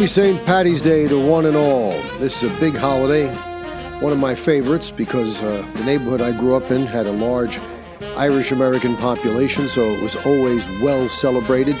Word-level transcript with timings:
Happy 0.00 0.08
St. 0.08 0.46
Patty's 0.46 0.80
Day 0.80 1.06
to 1.08 1.22
one 1.22 1.44
and 1.44 1.54
all. 1.54 1.90
This 2.18 2.42
is 2.42 2.50
a 2.50 2.58
big 2.58 2.74
holiday, 2.74 3.28
one 4.00 4.14
of 4.14 4.18
my 4.18 4.34
favorites 4.34 4.90
because 4.90 5.42
uh, 5.42 5.62
the 5.74 5.84
neighborhood 5.84 6.22
I 6.22 6.32
grew 6.32 6.54
up 6.54 6.70
in 6.70 6.86
had 6.86 7.06
a 7.06 7.12
large 7.12 7.60
Irish 8.16 8.50
American 8.50 8.96
population, 8.96 9.68
so 9.68 9.82
it 9.82 10.02
was 10.02 10.16
always 10.24 10.66
well 10.80 11.06
celebrated. 11.06 11.76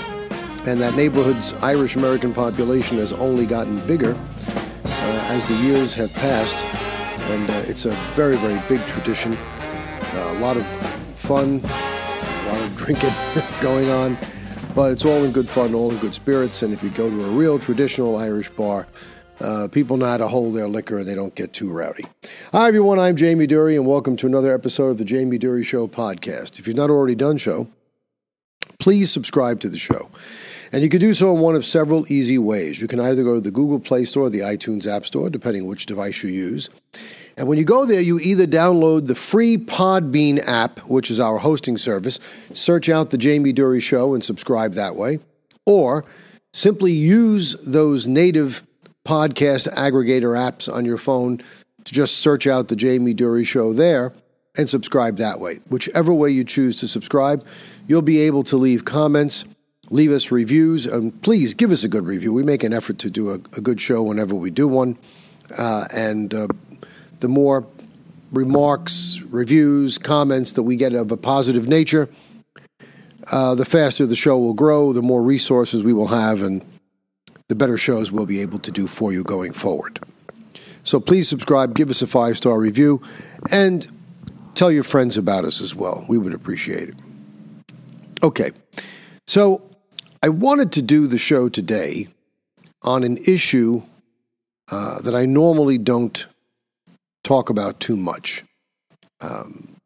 And 0.66 0.78
that 0.82 0.96
neighborhood's 0.96 1.54
Irish 1.62 1.96
American 1.96 2.34
population 2.34 2.98
has 2.98 3.14
only 3.14 3.46
gotten 3.46 3.80
bigger 3.86 4.12
uh, 4.12 5.26
as 5.30 5.48
the 5.48 5.54
years 5.54 5.94
have 5.94 6.12
passed. 6.12 6.62
And 7.30 7.48
uh, 7.48 7.70
it's 7.70 7.86
a 7.86 7.92
very, 8.16 8.36
very 8.36 8.60
big 8.68 8.86
tradition. 8.86 9.32
Uh, 9.32 10.34
a 10.36 10.40
lot 10.40 10.58
of 10.58 10.66
fun, 11.16 11.62
a 11.64 12.52
lot 12.52 12.60
of 12.60 12.76
drinking 12.76 13.14
going 13.62 13.88
on. 13.88 14.18
But 14.74 14.92
it's 14.92 15.04
all 15.04 15.24
in 15.24 15.32
good 15.32 15.48
fun, 15.48 15.74
all 15.74 15.90
in 15.90 15.98
good 15.98 16.14
spirits. 16.14 16.62
And 16.62 16.72
if 16.72 16.82
you 16.82 16.90
go 16.90 17.10
to 17.10 17.24
a 17.24 17.28
real 17.30 17.58
traditional 17.58 18.16
Irish 18.16 18.48
bar, 18.50 18.86
uh, 19.40 19.66
people 19.66 19.96
know 19.96 20.06
how 20.06 20.16
to 20.16 20.28
hold 20.28 20.54
their 20.54 20.68
liquor 20.68 20.98
and 20.98 21.08
they 21.08 21.14
don't 21.14 21.34
get 21.34 21.52
too 21.52 21.70
rowdy. 21.70 22.04
Hi, 22.52 22.68
everyone. 22.68 23.00
I'm 23.00 23.16
Jamie 23.16 23.48
Durie, 23.48 23.74
and 23.74 23.84
welcome 23.84 24.16
to 24.16 24.26
another 24.26 24.54
episode 24.54 24.90
of 24.90 24.98
the 24.98 25.04
Jamie 25.04 25.38
Durie 25.38 25.64
Show 25.64 25.88
podcast. 25.88 26.60
If 26.60 26.68
you've 26.68 26.76
not 26.76 26.88
already 26.88 27.16
done 27.16 27.38
so, 27.38 27.66
please 28.78 29.10
subscribe 29.10 29.58
to 29.60 29.68
the 29.68 29.78
show. 29.78 30.08
And 30.72 30.84
you 30.84 30.88
can 30.88 31.00
do 31.00 31.14
so 31.14 31.34
in 31.34 31.40
one 31.40 31.56
of 31.56 31.66
several 31.66 32.10
easy 32.10 32.38
ways. 32.38 32.80
You 32.80 32.86
can 32.86 33.00
either 33.00 33.24
go 33.24 33.34
to 33.34 33.40
the 33.40 33.50
Google 33.50 33.80
Play 33.80 34.04
Store 34.04 34.26
or 34.26 34.30
the 34.30 34.40
iTunes 34.40 34.86
App 34.86 35.04
Store, 35.04 35.28
depending 35.28 35.66
which 35.66 35.86
device 35.86 36.22
you 36.22 36.30
use. 36.30 36.70
And 37.40 37.48
when 37.48 37.56
you 37.56 37.64
go 37.64 37.86
there, 37.86 38.02
you 38.02 38.18
either 38.18 38.46
download 38.46 39.06
the 39.06 39.14
free 39.14 39.56
Podbean 39.56 40.46
app, 40.46 40.80
which 40.80 41.10
is 41.10 41.18
our 41.18 41.38
hosting 41.38 41.78
service, 41.78 42.20
search 42.52 42.90
out 42.90 43.08
The 43.08 43.16
Jamie 43.16 43.54
Durie 43.54 43.80
Show 43.80 44.12
and 44.12 44.22
subscribe 44.22 44.74
that 44.74 44.94
way, 44.94 45.20
or 45.64 46.04
simply 46.52 46.92
use 46.92 47.54
those 47.62 48.06
native 48.06 48.62
podcast 49.06 49.72
aggregator 49.72 50.36
apps 50.36 50.70
on 50.70 50.84
your 50.84 50.98
phone 50.98 51.38
to 51.84 51.94
just 51.94 52.16
search 52.16 52.46
out 52.46 52.68
The 52.68 52.76
Jamie 52.76 53.14
Durie 53.14 53.44
Show 53.44 53.72
there 53.72 54.12
and 54.58 54.68
subscribe 54.68 55.16
that 55.16 55.40
way. 55.40 55.60
Whichever 55.70 56.12
way 56.12 56.28
you 56.28 56.44
choose 56.44 56.78
to 56.80 56.88
subscribe, 56.88 57.46
you'll 57.88 58.02
be 58.02 58.18
able 58.18 58.42
to 58.44 58.58
leave 58.58 58.84
comments, 58.84 59.46
leave 59.88 60.12
us 60.12 60.30
reviews, 60.30 60.84
and 60.84 61.22
please 61.22 61.54
give 61.54 61.70
us 61.70 61.84
a 61.84 61.88
good 61.88 62.04
review. 62.04 62.34
We 62.34 62.42
make 62.42 62.64
an 62.64 62.74
effort 62.74 62.98
to 62.98 63.08
do 63.08 63.30
a, 63.30 63.36
a 63.56 63.62
good 63.62 63.80
show 63.80 64.02
whenever 64.02 64.34
we 64.34 64.50
do 64.50 64.68
one. 64.68 64.98
Uh, 65.56 65.88
and 65.90 66.34
uh, 66.34 66.46
the 67.20 67.28
more 67.28 67.66
remarks, 68.32 69.20
reviews, 69.28 69.98
comments 69.98 70.52
that 70.52 70.62
we 70.62 70.76
get 70.76 70.94
of 70.94 71.10
a 71.10 71.16
positive 71.16 71.68
nature, 71.68 72.08
uh, 73.30 73.54
the 73.54 73.64
faster 73.64 74.06
the 74.06 74.16
show 74.16 74.38
will 74.38 74.54
grow, 74.54 74.92
the 74.92 75.02
more 75.02 75.22
resources 75.22 75.84
we 75.84 75.92
will 75.92 76.08
have, 76.08 76.42
and 76.42 76.64
the 77.48 77.54
better 77.54 77.76
shows 77.76 78.10
we'll 78.10 78.26
be 78.26 78.40
able 78.40 78.58
to 78.60 78.70
do 78.70 78.86
for 78.86 79.12
you 79.12 79.22
going 79.22 79.52
forward. 79.52 79.98
So 80.82 81.00
please 81.00 81.28
subscribe, 81.28 81.74
give 81.74 81.90
us 81.90 82.02
a 82.02 82.06
five 82.06 82.36
star 82.36 82.58
review, 82.58 83.02
and 83.50 83.86
tell 84.54 84.70
your 84.70 84.84
friends 84.84 85.16
about 85.16 85.44
us 85.44 85.60
as 85.60 85.74
well. 85.74 86.04
We 86.08 86.18
would 86.18 86.34
appreciate 86.34 86.88
it. 86.88 86.94
Okay, 88.22 88.50
so 89.26 89.62
I 90.22 90.28
wanted 90.28 90.72
to 90.72 90.82
do 90.82 91.06
the 91.06 91.18
show 91.18 91.48
today 91.48 92.08
on 92.82 93.04
an 93.04 93.18
issue 93.26 93.82
uh, 94.70 95.00
that 95.00 95.14
I 95.14 95.26
normally 95.26 95.78
don't 95.78 96.26
talk 97.24 97.50
about 97.50 97.80
too 97.80 97.96
much. 97.96 98.44
Um, 99.20 99.76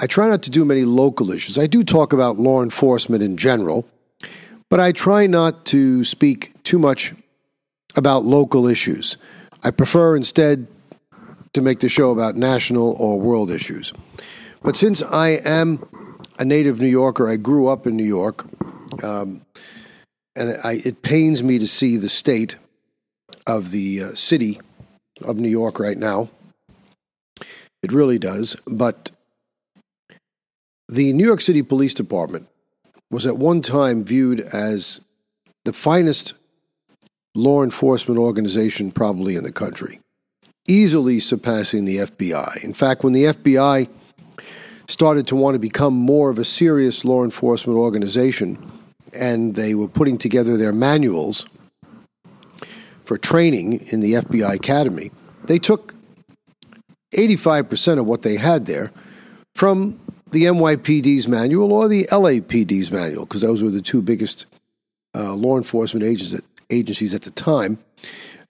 I 0.00 0.06
try 0.06 0.28
not 0.28 0.42
to 0.44 0.50
do 0.50 0.64
many 0.64 0.84
local 0.84 1.32
issues. 1.32 1.58
I 1.58 1.66
do 1.66 1.82
talk 1.82 2.12
about 2.12 2.38
law 2.38 2.62
enforcement 2.62 3.22
in 3.22 3.36
general, 3.36 3.88
but 4.70 4.78
I 4.78 4.92
try 4.92 5.26
not 5.26 5.64
to 5.66 6.04
speak 6.04 6.52
too 6.62 6.78
much 6.78 7.14
about 7.96 8.24
local 8.24 8.68
issues. 8.68 9.16
I 9.64 9.72
prefer 9.72 10.14
instead 10.14 10.68
to 11.54 11.62
make 11.62 11.80
the 11.80 11.88
show 11.88 12.10
about 12.10 12.36
national 12.36 12.92
or 12.98 13.18
world 13.18 13.50
issues. 13.50 13.92
But 14.62 14.76
since 14.76 15.02
I 15.02 15.40
am 15.44 15.84
a 16.38 16.44
native 16.44 16.80
New 16.80 16.88
Yorker, 16.88 17.28
I 17.28 17.36
grew 17.36 17.66
up 17.66 17.86
in 17.86 17.96
New 17.96 18.04
York, 18.04 18.44
um, 19.02 19.42
and 20.36 20.56
I, 20.62 20.80
it 20.84 21.02
pains 21.02 21.42
me 21.42 21.58
to 21.58 21.66
see 21.66 21.96
the 21.96 22.08
state 22.08 22.56
of 23.46 23.72
the 23.72 24.02
uh, 24.02 24.14
city 24.14 24.60
of 25.22 25.36
New 25.36 25.48
York 25.48 25.78
right 25.78 25.98
now. 25.98 26.28
It 27.82 27.92
really 27.92 28.18
does. 28.18 28.56
But 28.66 29.10
the 30.88 31.12
New 31.12 31.26
York 31.26 31.40
City 31.40 31.62
Police 31.62 31.94
Department 31.94 32.48
was 33.10 33.26
at 33.26 33.38
one 33.38 33.62
time 33.62 34.04
viewed 34.04 34.40
as 34.40 35.00
the 35.64 35.72
finest 35.72 36.34
law 37.34 37.62
enforcement 37.62 38.18
organization 38.18 38.90
probably 38.90 39.36
in 39.36 39.44
the 39.44 39.52
country, 39.52 40.00
easily 40.66 41.20
surpassing 41.20 41.84
the 41.84 41.98
FBI. 41.98 42.64
In 42.64 42.74
fact, 42.74 43.04
when 43.04 43.12
the 43.12 43.24
FBI 43.24 43.88
started 44.88 45.26
to 45.26 45.36
want 45.36 45.54
to 45.54 45.58
become 45.58 45.94
more 45.94 46.30
of 46.30 46.38
a 46.38 46.44
serious 46.44 47.04
law 47.04 47.22
enforcement 47.22 47.78
organization 47.78 48.58
and 49.12 49.54
they 49.54 49.74
were 49.74 49.88
putting 49.88 50.18
together 50.18 50.56
their 50.56 50.72
manuals 50.72 51.46
for 53.08 53.16
training 53.16 53.80
in 53.90 54.00
the 54.00 54.12
FBI 54.12 54.54
Academy, 54.54 55.10
they 55.44 55.58
took 55.58 55.94
85% 57.14 57.98
of 57.98 58.04
what 58.04 58.20
they 58.20 58.36
had 58.36 58.66
there 58.66 58.92
from 59.54 59.98
the 60.30 60.44
NYPD's 60.44 61.26
manual 61.26 61.72
or 61.72 61.88
the 61.88 62.04
LAPD's 62.12 62.92
manual, 62.92 63.24
because 63.24 63.40
those 63.40 63.62
were 63.62 63.70
the 63.70 63.80
two 63.80 64.02
biggest 64.02 64.44
uh, 65.16 65.32
law 65.32 65.56
enforcement 65.56 66.04
agencies 66.04 66.34
at, 66.34 66.44
agencies 66.68 67.14
at 67.14 67.22
the 67.22 67.30
time. 67.30 67.78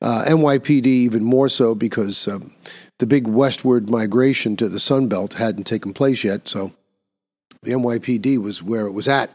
Uh, 0.03 0.25
NYPD 0.27 0.87
even 0.87 1.23
more 1.23 1.49
so 1.49 1.77
because 1.77 2.27
um, 2.27 2.53
the 2.99 3.07
big 3.07 3.29
westward 3.29 3.89
migration 3.89 4.57
to 4.57 4.69
the 4.69 4.81
Sun 4.81 5.07
Belt 5.07 5.35
hadn't 5.35 5.69
taken 5.69 5.95
place 5.95 6.25
yet, 6.25 6.49
so 6.49 6.73
the 7.63 7.71
NYPD 7.71 8.39
was 8.39 8.61
where 8.61 8.87
it 8.87 8.93
was 8.93 9.07
at. 9.07 9.31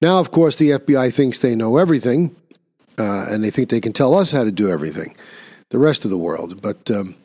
Now, 0.00 0.20
of 0.20 0.30
course, 0.30 0.54
the 0.54 0.70
FBI 0.70 1.12
thinks 1.12 1.40
they 1.40 1.56
know 1.56 1.76
everything, 1.76 2.36
uh, 2.98 3.26
and 3.30 3.42
they 3.42 3.50
think 3.50 3.68
they 3.68 3.80
can 3.80 3.92
tell 3.92 4.14
us 4.14 4.32
how 4.32 4.44
to 4.44 4.52
do 4.52 4.68
everything, 4.68 5.16
the 5.70 5.78
rest 5.78 6.04
of 6.04 6.10
the 6.10 6.18
world. 6.18 6.60
But 6.60 6.90
um, 6.90 7.16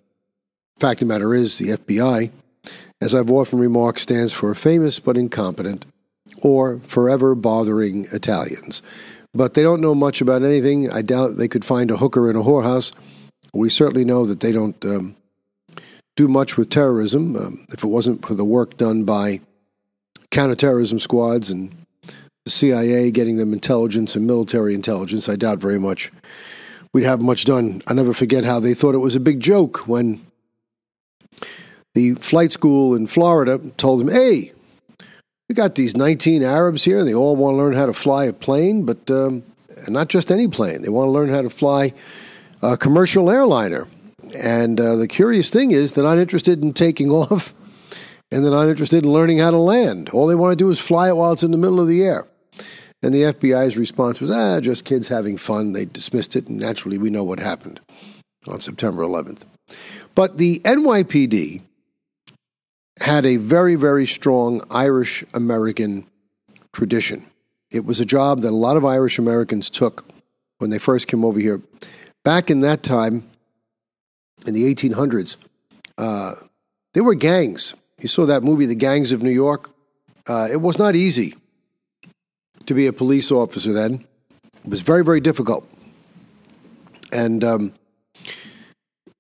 fact 0.80 1.02
of 1.02 1.08
the 1.08 1.14
matter 1.14 1.34
is, 1.34 1.58
the 1.58 1.70
FBI, 1.70 2.32
as 3.02 3.16
I've 3.16 3.32
often 3.32 3.60
remarked, 3.60 4.00
stands 4.00 4.34
for 4.34 4.54
famous 4.56 5.00
but 5.00 5.18
incompetent 5.18 5.86
or 6.42 6.80
forever 6.80 7.36
bothering 7.36 8.08
Italians. 8.12 8.82
But 9.34 9.54
they 9.54 9.64
don't 9.64 9.82
know 9.82 9.96
much 9.96 10.22
about 10.22 10.44
anything. 10.44 10.92
I 10.92 11.02
doubt 11.02 11.38
they 11.38 11.48
could 11.48 11.64
find 11.64 11.90
a 11.90 11.98
hooker 11.98 12.30
in 12.30 12.36
a 12.36 12.42
whorehouse. 12.44 12.92
We 13.54 13.70
certainly 13.70 14.06
know 14.06 14.26
that 14.26 14.42
they 14.42 14.52
don't 14.52 14.84
um, 14.84 15.16
do 16.16 16.28
much 16.28 16.58
with 16.58 16.70
terrorism. 16.70 17.36
Um, 17.36 17.66
if 17.70 17.84
it 17.84 17.88
wasn't 17.88 18.26
for 18.26 18.34
the 18.34 18.46
work 18.46 18.78
done 18.78 19.04
by 19.04 19.42
counterterrorism 20.32 21.00
squads 21.00 21.50
and 21.50 21.76
CIA 22.52 23.12
getting 23.12 23.38
them 23.38 23.54
intelligence 23.54 24.16
and 24.16 24.28
military 24.28 24.74
intelligence, 24.74 25.28
I 25.28 25.36
doubt 25.36 25.60
very 25.60 25.80
much 25.80 26.12
we'd 26.94 27.04
have 27.04 27.22
much 27.22 27.46
done. 27.46 27.82
I 27.88 27.94
never 27.94 28.14
forget 28.14 28.44
how 28.44 28.60
they 28.60 28.74
thought 28.74 28.96
it 28.96 29.00
was 29.00 29.16
a 29.16 29.20
big 29.20 29.40
joke 29.40 29.88
when 29.88 30.26
the 31.94 32.16
flight 32.16 32.52
school 32.52 32.96
in 32.96 33.08
Florida 33.08 33.60
told 33.78 34.00
them, 34.00 34.10
hey, 34.10 34.54
we 35.50 35.56
got 35.56 35.76
these 35.76 35.98
19 35.98 36.44
Arabs 36.44 36.84
here, 36.84 37.00
and 37.00 37.08
they 37.08 37.14
all 37.14 37.36
want 37.36 37.54
to 37.54 37.58
learn 37.58 37.74
how 37.74 37.86
to 37.86 37.94
fly 37.94 38.26
a 38.26 38.34
plane, 38.34 38.86
but 38.86 39.12
um, 39.12 39.44
not 39.88 40.08
just 40.08 40.32
any 40.32 40.48
plane. 40.48 40.82
They 40.82 40.90
want 40.90 41.08
to 41.08 41.12
learn 41.12 41.30
how 41.30 41.42
to 41.42 41.50
fly 41.50 41.94
a 42.62 42.78
commercial 42.78 43.30
airliner. 43.30 43.88
And 44.42 44.80
uh, 44.80 44.96
the 44.96 45.08
curious 45.08 45.50
thing 45.50 45.72
is, 45.72 45.94
they're 45.94 46.04
not 46.04 46.18
interested 46.18 46.62
in 46.62 46.74
taking 46.74 47.10
off, 47.12 47.54
and 48.32 48.44
they're 48.44 48.52
not 48.52 48.70
interested 48.70 49.04
in 49.04 49.12
learning 49.12 49.40
how 49.40 49.52
to 49.52 49.58
land. 49.58 50.10
All 50.12 50.28
they 50.28 50.36
want 50.36 50.54
to 50.54 50.56
do 50.56 50.70
is 50.70 50.80
fly 50.80 51.10
it 51.10 51.18
while 51.18 51.34
it's 51.34 51.44
in 51.44 51.52
the 51.52 51.58
middle 51.58 51.82
of 51.82 51.88
the 51.88 52.04
air. 52.04 52.28
And 53.04 53.14
the 53.14 53.24
FBI's 53.24 53.78
response 53.78 54.22
was, 54.22 54.30
ah, 54.30 54.60
just 54.60 54.86
kids 54.86 55.08
having 55.08 55.38
fun. 55.38 55.74
They 55.74 55.86
dismissed 55.86 56.36
it, 56.36 56.48
and 56.48 56.60
naturally, 56.60 56.98
we 56.98 57.10
know 57.10 57.24
what 57.24 57.40
happened 57.40 57.82
on 58.48 58.60
September 58.60 59.02
11th. 59.02 59.44
But 60.14 60.38
the 60.38 60.60
NYPD 60.60 61.62
had 63.00 63.26
a 63.26 63.38
very, 63.38 63.76
very 63.76 64.06
strong 64.06 64.62
Irish 64.70 65.24
American 65.34 66.06
tradition. 66.74 67.26
It 67.72 67.86
was 67.86 68.00
a 68.00 68.06
job 68.06 68.42
that 68.42 68.50
a 68.50 68.52
lot 68.52 68.78
of 68.78 68.86
Irish 68.86 69.18
Americans 69.18 69.70
took 69.70 70.06
when 70.60 70.70
they 70.70 70.78
first 70.78 71.08
came 71.08 71.26
over 71.26 71.40
here. 71.40 71.62
Back 72.24 72.52
in 72.52 72.60
that 72.60 72.84
time, 72.84 73.28
in 74.46 74.54
the 74.54 74.74
1800s, 74.74 75.38
uh, 75.98 76.34
there 76.94 77.04
were 77.04 77.16
gangs. 77.16 77.74
You 78.00 78.08
saw 78.08 78.26
that 78.28 78.44
movie, 78.44 78.66
The 78.66 78.76
Gangs 78.76 79.12
of 79.12 79.24
New 79.24 79.32
York. 79.32 79.72
Uh, 80.28 80.48
it 80.52 80.62
was 80.62 80.78
not 80.78 80.96
easy 80.96 81.36
to 82.66 82.74
be 82.74 82.88
a 82.88 82.94
police 82.94 83.32
officer 83.32 83.74
then. 83.74 84.06
It 84.64 84.70
was 84.70 84.82
very, 84.82 85.04
very 85.04 85.20
difficult. 85.20 85.68
And 87.12 87.44
um, 87.44 87.74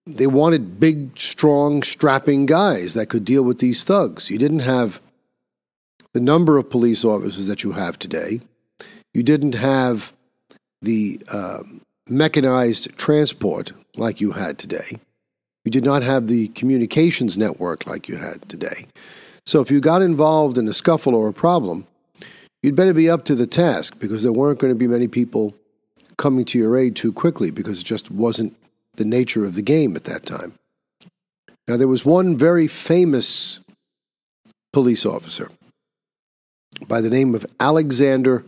they 0.05 0.27
wanted 0.27 0.79
big, 0.79 1.17
strong, 1.17 1.83
strapping 1.83 2.45
guys 2.45 2.93
that 2.93 3.07
could 3.07 3.25
deal 3.25 3.43
with 3.43 3.59
these 3.59 3.83
thugs. 3.83 4.29
You 4.29 4.37
didn't 4.37 4.59
have 4.59 5.01
the 6.13 6.21
number 6.21 6.57
of 6.57 6.69
police 6.69 7.05
officers 7.05 7.47
that 7.47 7.63
you 7.63 7.73
have 7.73 7.97
today. 7.97 8.41
You 9.13 9.23
didn't 9.23 9.55
have 9.55 10.13
the 10.81 11.21
uh, 11.31 11.63
mechanized 12.07 12.97
transport 12.97 13.71
like 13.95 14.21
you 14.21 14.31
had 14.31 14.57
today. 14.57 14.99
You 15.65 15.71
did 15.71 15.85
not 15.85 16.01
have 16.01 16.27
the 16.27 16.47
communications 16.49 17.37
network 17.37 17.85
like 17.85 18.09
you 18.09 18.17
had 18.17 18.47
today. 18.49 18.87
So 19.45 19.61
if 19.61 19.69
you 19.69 19.79
got 19.79 20.01
involved 20.01 20.57
in 20.57 20.67
a 20.67 20.73
scuffle 20.73 21.15
or 21.15 21.27
a 21.27 21.33
problem, 21.33 21.85
you'd 22.61 22.75
better 22.75 22.93
be 22.93 23.09
up 23.09 23.25
to 23.25 23.35
the 23.35 23.47
task 23.47 23.99
because 23.99 24.23
there 24.23 24.33
weren't 24.33 24.59
going 24.59 24.73
to 24.73 24.77
be 24.77 24.87
many 24.87 25.07
people 25.07 25.55
coming 26.17 26.45
to 26.45 26.59
your 26.59 26.77
aid 26.77 26.95
too 26.95 27.11
quickly 27.11 27.51
because 27.51 27.81
it 27.81 27.85
just 27.85 28.11
wasn't 28.11 28.55
the 28.95 29.05
nature 29.05 29.43
of 29.43 29.55
the 29.55 29.61
game 29.61 29.95
at 29.95 30.03
that 30.03 30.25
time. 30.25 30.53
Now, 31.67 31.77
there 31.77 31.87
was 31.87 32.05
one 32.05 32.37
very 32.37 32.67
famous 32.67 33.59
police 34.73 35.05
officer 35.05 35.49
by 36.87 37.01
the 37.01 37.09
name 37.09 37.35
of 37.35 37.45
Alexander 37.59 38.43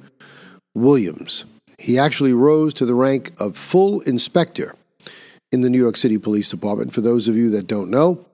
Williams. 0.76 1.46
He 1.80 1.98
actually 1.98 2.34
rose 2.34 2.74
to 2.76 2.86
the 2.86 2.96
rank 2.96 3.32
of 3.40 3.58
full 3.58 4.02
inspector 4.02 4.76
in 5.52 5.62
the 5.62 5.70
New 5.70 5.78
York 5.78 5.98
City 5.98 6.18
Police 6.18 6.50
Department. 6.50 6.94
For 6.94 7.02
those 7.02 7.28
of 7.28 7.36
you 7.36 7.50
that 7.52 7.68
don't 7.68 7.90
know, 7.90 8.26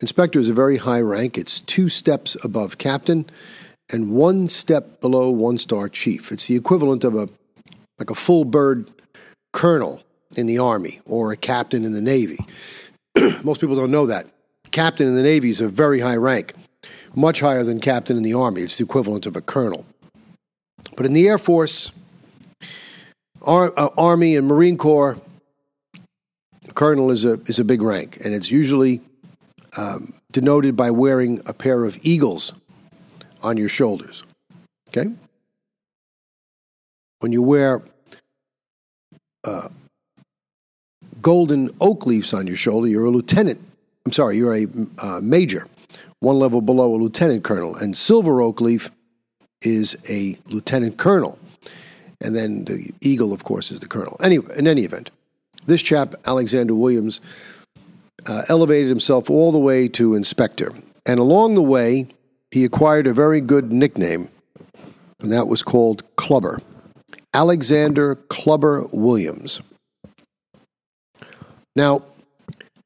inspector 0.00 0.38
is 0.38 0.48
a 0.48 0.54
very 0.54 0.76
high 0.76 1.00
rank. 1.00 1.36
It's 1.36 1.60
two 1.60 1.88
steps 1.88 2.36
above 2.44 2.78
captain 2.78 3.28
and 3.90 4.12
one 4.12 4.48
step 4.48 5.00
below 5.00 5.30
one 5.30 5.58
star 5.58 5.88
chief. 5.88 6.30
It's 6.32 6.46
the 6.46 6.56
equivalent 6.56 7.04
of 7.04 7.14
a 7.14 7.28
like 7.98 8.10
a 8.10 8.14
full 8.14 8.44
bird 8.44 8.90
colonel 9.52 10.02
in 10.36 10.46
the 10.46 10.58
army 10.58 11.00
or 11.04 11.32
a 11.32 11.36
captain 11.36 11.84
in 11.84 11.92
the 11.92 12.00
navy. 12.00 12.38
Most 13.42 13.60
people 13.60 13.76
don't 13.76 13.90
know 13.90 14.06
that. 14.06 14.26
Captain 14.70 15.06
in 15.06 15.14
the 15.14 15.22
navy 15.22 15.50
is 15.50 15.60
a 15.60 15.68
very 15.68 16.00
high 16.00 16.16
rank, 16.16 16.52
much 17.14 17.40
higher 17.40 17.64
than 17.64 17.80
captain 17.80 18.16
in 18.16 18.22
the 18.22 18.34
army. 18.34 18.62
It's 18.62 18.76
the 18.76 18.84
equivalent 18.84 19.26
of 19.26 19.34
a 19.34 19.40
colonel. 19.40 19.86
But 20.96 21.06
in 21.06 21.12
the 21.12 21.26
Air 21.26 21.38
Force, 21.38 21.90
Ar- 23.42 23.72
uh, 23.76 23.88
Army, 23.96 24.36
and 24.36 24.46
Marine 24.46 24.76
Corps, 24.76 25.18
colonel 26.74 27.10
is 27.10 27.24
a 27.24 27.40
is 27.46 27.58
a 27.58 27.64
big 27.64 27.82
rank, 27.82 28.18
and 28.24 28.34
it's 28.34 28.50
usually 28.50 29.00
um, 29.76 30.12
denoted 30.30 30.76
by 30.76 30.90
wearing 30.90 31.40
a 31.46 31.54
pair 31.54 31.84
of 31.84 31.98
eagles 32.02 32.52
on 33.42 33.56
your 33.56 33.68
shoulders. 33.68 34.24
Okay, 34.88 35.10
when 37.20 37.32
you 37.32 37.42
wear 37.42 37.82
uh, 39.44 39.68
golden 41.20 41.70
oak 41.80 42.06
leaves 42.06 42.32
on 42.32 42.46
your 42.46 42.56
shoulder, 42.56 42.88
you're 42.88 43.06
a 43.06 43.10
lieutenant. 43.10 43.60
I'm 44.06 44.12
sorry, 44.12 44.36
you're 44.36 44.54
a 44.54 44.66
uh, 44.98 45.20
major, 45.22 45.66
one 46.20 46.38
level 46.38 46.60
below 46.60 46.94
a 46.94 46.96
lieutenant 46.96 47.44
colonel, 47.44 47.76
and 47.76 47.96
silver 47.96 48.40
oak 48.40 48.60
leaf 48.60 48.90
is 49.62 49.96
a 50.08 50.36
lieutenant 50.46 50.96
colonel. 50.96 51.38
And 52.20 52.34
then 52.34 52.64
the 52.64 52.92
eagle, 53.00 53.32
of 53.32 53.44
course, 53.44 53.70
is 53.70 53.80
the 53.80 53.86
colonel. 53.86 54.16
Anyway, 54.20 54.52
in 54.56 54.66
any 54.66 54.82
event, 54.82 55.10
this 55.66 55.82
chap, 55.82 56.14
Alexander 56.26 56.74
Williams, 56.74 57.20
uh, 58.26 58.42
elevated 58.48 58.88
himself 58.88 59.30
all 59.30 59.52
the 59.52 59.58
way 59.58 59.88
to 59.88 60.14
inspector. 60.14 60.72
And 61.06 61.20
along 61.20 61.54
the 61.54 61.62
way, 61.62 62.08
he 62.50 62.64
acquired 62.64 63.06
a 63.06 63.12
very 63.12 63.40
good 63.40 63.72
nickname, 63.72 64.28
and 65.20 65.32
that 65.32 65.48
was 65.48 65.62
called 65.62 66.02
Clubber. 66.16 66.60
Alexander 67.34 68.14
Clubber 68.14 68.86
Williams. 68.92 69.60
Now, 71.76 72.02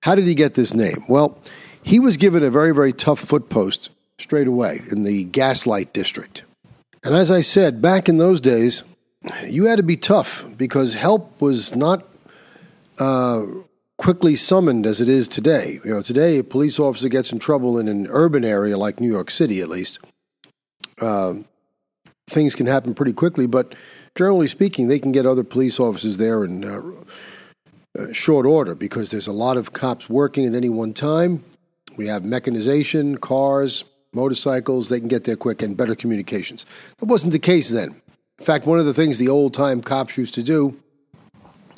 how 0.03 0.15
did 0.15 0.27
he 0.27 0.35
get 0.35 0.55
this 0.55 0.75
name? 0.75 1.05
Well, 1.09 1.39
he 1.83 1.99
was 1.99 2.17
given 2.17 2.43
a 2.43 2.51
very, 2.51 2.75
very 2.75 2.93
tough 2.93 3.21
foot 3.21 3.49
post 3.49 3.91
straight 4.19 4.47
away 4.47 4.81
in 4.91 5.03
the 5.05 5.25
Gaslight 5.25 5.93
District. 5.93 6.45
And 7.05 7.15
as 7.15 7.31
I 7.31 7.41
said, 7.41 7.83
back 7.83 8.09
in 8.09 8.19
those 8.19 8.41
days, 8.41 8.85
you 9.47 9.65
had 9.67 9.77
to 9.77 9.83
be 9.83 9.97
tough 9.97 10.45
because 10.57 10.95
help 10.95 11.41
was 11.41 11.75
not 11.75 12.07
uh, 12.99 13.47
quickly 14.03 14.35
summoned 14.35 14.85
as 14.85 15.01
it 15.01 15.09
is 15.09 15.29
today. 15.29 15.79
You 15.85 15.95
know, 15.95 16.03
today 16.03 16.39
a 16.39 16.43
police 16.43 16.81
officer 16.81 17.09
gets 17.09 17.31
in 17.31 17.39
trouble 17.39 17.79
in 17.79 17.87
an 17.87 18.09
urban 18.11 18.45
area 18.45 18.77
like 18.77 18.99
New 18.99 19.11
York 19.11 19.31
City, 19.31 19.61
at 19.61 19.69
least. 19.69 20.01
Uh, 21.01 21.35
things 22.27 22.57
can 22.57 22.67
happen 22.67 22.95
pretty 22.95 23.13
quickly, 23.13 23.47
but 23.47 23.77
generally 24.17 24.49
speaking, 24.49 24.89
they 24.89 24.99
can 24.99 25.13
get 25.13 25.25
other 25.25 25.45
police 25.45 25.79
officers 25.79 26.17
there 26.17 26.45
in 26.45 26.65
uh, 26.65 26.81
uh, 27.97 28.13
short 28.13 28.45
order 28.45 28.75
because 28.75 29.13
there's 29.13 29.29
a 29.29 29.33
lot 29.33 29.57
of 29.57 29.73
cops 29.73 30.11
working 30.11 30.47
at 30.47 30.55
any 30.57 30.69
one 30.69 30.93
time. 30.93 31.45
We 31.97 32.09
have 32.09 32.25
mechanization, 32.25 33.19
cars, 33.19 33.85
motorcycles, 34.15 34.89
they 34.89 34.99
can 34.99 35.09
get 35.09 35.23
there 35.23 35.37
quick 35.37 35.63
and 35.63 35.77
better 35.77 35.95
communications. 35.95 36.67
That 36.99 37.07
wasn't 37.07 37.35
the 37.35 37.39
case 37.39 37.71
then. 37.71 37.95
In 38.41 38.45
fact, 38.45 38.67
one 38.67 38.81
of 38.81 38.85
the 38.85 38.95
things 38.95 39.21
the 39.21 39.29
old 39.29 39.55
time 39.55 39.81
cops 39.81 40.19
used 40.19 40.35
to 40.35 40.43
do 40.43 40.77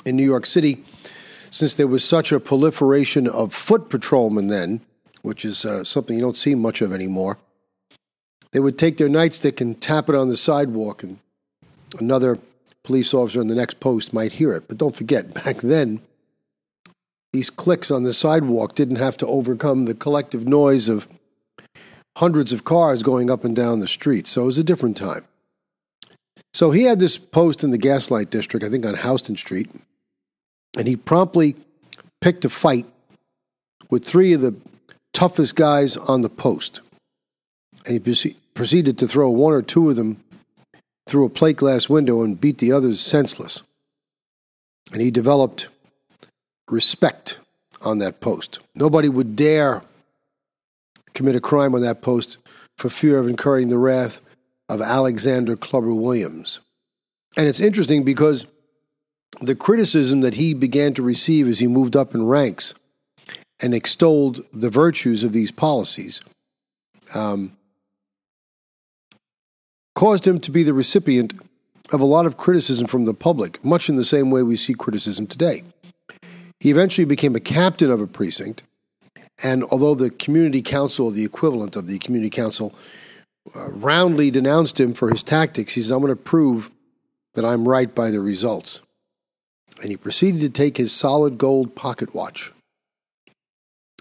in 0.06 0.16
New 0.16 0.24
York 0.24 0.46
City, 0.46 0.82
since 1.54 1.74
there 1.74 1.86
was 1.86 2.04
such 2.04 2.32
a 2.32 2.40
proliferation 2.40 3.28
of 3.28 3.54
foot 3.54 3.88
patrolmen 3.88 4.48
then, 4.48 4.80
which 5.22 5.44
is 5.44 5.64
uh, 5.64 5.84
something 5.84 6.16
you 6.16 6.22
don't 6.22 6.36
see 6.36 6.56
much 6.56 6.82
of 6.82 6.92
anymore, 6.92 7.38
they 8.50 8.58
would 8.58 8.76
take 8.76 8.96
their 8.96 9.08
nightstick 9.08 9.60
and 9.60 9.80
tap 9.80 10.08
it 10.08 10.16
on 10.16 10.28
the 10.28 10.36
sidewalk, 10.36 11.04
and 11.04 11.20
another 12.00 12.40
police 12.82 13.14
officer 13.14 13.40
in 13.40 13.46
the 13.46 13.54
next 13.54 13.78
post 13.78 14.12
might 14.12 14.32
hear 14.32 14.52
it. 14.52 14.66
But 14.66 14.78
don't 14.78 14.96
forget, 14.96 15.32
back 15.44 15.58
then, 15.58 16.00
these 17.32 17.50
clicks 17.50 17.88
on 17.88 18.02
the 18.02 18.12
sidewalk 18.12 18.74
didn't 18.74 18.96
have 18.96 19.16
to 19.18 19.26
overcome 19.28 19.84
the 19.84 19.94
collective 19.94 20.48
noise 20.48 20.88
of 20.88 21.06
hundreds 22.16 22.52
of 22.52 22.64
cars 22.64 23.04
going 23.04 23.30
up 23.30 23.44
and 23.44 23.54
down 23.54 23.78
the 23.78 23.86
street. 23.86 24.26
So 24.26 24.42
it 24.42 24.46
was 24.46 24.58
a 24.58 24.64
different 24.64 24.96
time. 24.96 25.24
So 26.52 26.72
he 26.72 26.82
had 26.82 26.98
this 26.98 27.16
post 27.16 27.62
in 27.62 27.70
the 27.70 27.78
Gaslight 27.78 28.30
District, 28.30 28.66
I 28.66 28.68
think 28.68 28.84
on 28.84 28.96
Houston 28.96 29.36
Street, 29.36 29.70
and 30.76 30.88
he 30.88 30.96
promptly 30.96 31.56
picked 32.20 32.44
a 32.44 32.48
fight 32.48 32.86
with 33.90 34.04
three 34.04 34.32
of 34.32 34.40
the 34.40 34.54
toughest 35.12 35.56
guys 35.56 35.96
on 35.96 36.22
the 36.22 36.28
post. 36.28 36.80
And 37.86 38.00
he 38.04 38.36
proceeded 38.54 38.98
to 38.98 39.06
throw 39.06 39.28
one 39.30 39.52
or 39.52 39.62
two 39.62 39.90
of 39.90 39.96
them 39.96 40.22
through 41.06 41.26
a 41.26 41.30
plate 41.30 41.56
glass 41.56 41.88
window 41.88 42.22
and 42.22 42.40
beat 42.40 42.58
the 42.58 42.72
others 42.72 43.00
senseless. 43.00 43.62
And 44.92 45.02
he 45.02 45.10
developed 45.10 45.68
respect 46.70 47.40
on 47.82 47.98
that 47.98 48.20
post. 48.20 48.60
Nobody 48.74 49.08
would 49.08 49.36
dare 49.36 49.82
commit 51.12 51.36
a 51.36 51.40
crime 51.40 51.74
on 51.74 51.82
that 51.82 52.02
post 52.02 52.38
for 52.78 52.88
fear 52.88 53.18
of 53.18 53.28
incurring 53.28 53.68
the 53.68 53.78
wrath 53.78 54.20
of 54.68 54.80
Alexander 54.80 55.56
Clubber 55.56 55.94
Williams. 55.94 56.60
And 57.36 57.46
it's 57.46 57.60
interesting 57.60 58.02
because 58.02 58.46
the 59.40 59.54
criticism 59.54 60.20
that 60.20 60.34
he 60.34 60.54
began 60.54 60.94
to 60.94 61.02
receive 61.02 61.48
as 61.48 61.58
he 61.58 61.66
moved 61.66 61.96
up 61.96 62.14
in 62.14 62.26
ranks 62.26 62.74
and 63.60 63.74
extolled 63.74 64.44
the 64.52 64.70
virtues 64.70 65.22
of 65.22 65.32
these 65.32 65.50
policies 65.50 66.20
um, 67.14 67.56
caused 69.94 70.26
him 70.26 70.38
to 70.40 70.50
be 70.50 70.62
the 70.62 70.74
recipient 70.74 71.32
of 71.92 72.00
a 72.00 72.04
lot 72.04 72.26
of 72.26 72.36
criticism 72.36 72.86
from 72.86 73.04
the 73.04 73.14
public, 73.14 73.62
much 73.64 73.88
in 73.88 73.96
the 73.96 74.04
same 74.04 74.30
way 74.30 74.42
we 74.42 74.56
see 74.56 74.74
criticism 74.74 75.26
today. 75.26 75.62
He 76.60 76.70
eventually 76.70 77.04
became 77.04 77.36
a 77.36 77.40
captain 77.40 77.90
of 77.90 78.00
a 78.00 78.06
precinct, 78.06 78.62
and 79.42 79.64
although 79.64 79.94
the 79.94 80.10
community 80.10 80.62
council, 80.62 81.10
the 81.10 81.24
equivalent 81.24 81.76
of 81.76 81.86
the 81.86 81.98
community 81.98 82.30
council, 82.30 82.74
uh, 83.54 83.70
roundly 83.70 84.30
denounced 84.30 84.80
him 84.80 84.94
for 84.94 85.10
his 85.10 85.22
tactics, 85.22 85.74
he 85.74 85.82
says, 85.82 85.90
I'm 85.90 86.00
going 86.00 86.10
to 86.10 86.16
prove 86.16 86.70
that 87.34 87.44
I'm 87.44 87.68
right 87.68 87.94
by 87.94 88.10
the 88.10 88.20
results. 88.20 88.80
And 89.80 89.90
he 89.90 89.96
proceeded 89.96 90.40
to 90.40 90.48
take 90.48 90.76
his 90.76 90.92
solid 90.92 91.36
gold 91.38 91.74
pocket 91.74 92.14
watch 92.14 92.52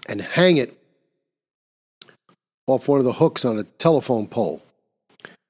and 0.08 0.20
hang 0.20 0.56
it 0.56 0.78
off 2.66 2.88
one 2.88 2.98
of 2.98 3.04
the 3.04 3.14
hooks 3.14 3.44
on 3.44 3.58
a 3.58 3.64
telephone 3.64 4.26
pole 4.26 4.62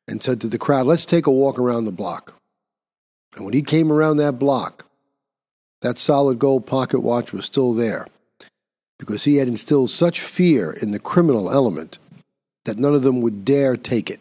and 0.09 0.23
said 0.23 0.41
to 0.41 0.49
the 0.49 0.59
crowd, 0.59 0.87
Let's 0.87 1.07
take 1.07 1.27
a 1.27 1.31
walk 1.31 1.59
around 1.59 1.85
the 1.85 1.93
block. 1.93 2.35
And 3.37 3.45
when 3.45 3.55
he 3.55 3.63
came 3.63 3.91
around 3.91 4.17
that 4.19 4.39
block, 4.39 4.87
that 5.83 5.99
solid 5.99 6.39
gold 6.39 6.67
pocket 6.67 7.01
watch 7.01 7.33
was 7.33 7.45
still 7.45 7.73
there 7.73 8.07
because 8.99 9.25
he 9.25 9.37
had 9.37 9.49
instilled 9.49 9.91
such 9.91 10.21
fear 10.21 10.73
in 10.73 10.93
the 10.93 10.99
criminal 10.99 11.51
element 11.51 11.99
that 12.65 12.79
none 12.79 12.95
of 12.95 13.03
them 13.03 13.21
would 13.21 13.45
dare 13.45 13.77
take 13.77 14.11
it 14.11 14.21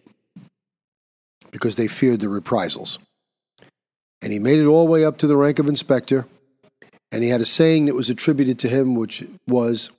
because 1.52 1.76
they 1.76 1.88
feared 1.88 2.20
the 2.20 2.30
reprisals. 2.30 3.00
And 4.24 4.32
he 4.32 4.40
made 4.40 4.58
it 4.58 4.66
all 4.66 4.86
the 4.86 4.92
way 4.92 5.04
up 5.04 5.18
to 5.18 5.28
the 5.28 5.36
rank 5.36 5.60
of 5.60 5.68
inspector. 5.68 6.26
And 7.12 7.24
he 7.24 7.30
had 7.30 7.42
a 7.42 7.46
saying 7.46 7.86
that 7.86 7.96
was 7.96 8.10
attributed 8.10 8.58
to 8.60 8.70
him, 8.70 8.96
which 8.96 9.24
was 9.46 9.92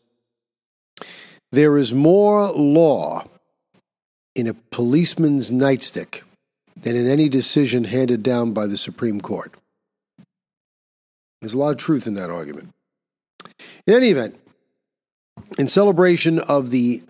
There 1.53 1.77
is 1.77 1.93
more 1.93 2.51
law 2.51 3.29
in 4.35 4.49
a 4.49 4.55
policeman's 4.55 5.51
nightstick 5.51 6.23
than 6.75 6.97
in 6.97 7.09
any 7.09 7.29
decision 7.29 7.85
handed 7.85 8.23
down 8.23 8.53
by 8.53 8.67
the 8.67 8.79
Supreme 8.79 9.21
Court. 9.21 9.53
There's 11.41 11.55
a 11.55 11.59
lot 11.59 11.73
of 11.73 11.77
truth 11.77 12.07
in 12.07 12.15
that 12.15 12.31
argument. 12.31 12.71
In 13.87 13.95
any 13.95 14.09
event, 14.09 14.41
in 15.59 15.69
celebration 15.69 16.39
of 16.39 16.71
the 16.71 17.03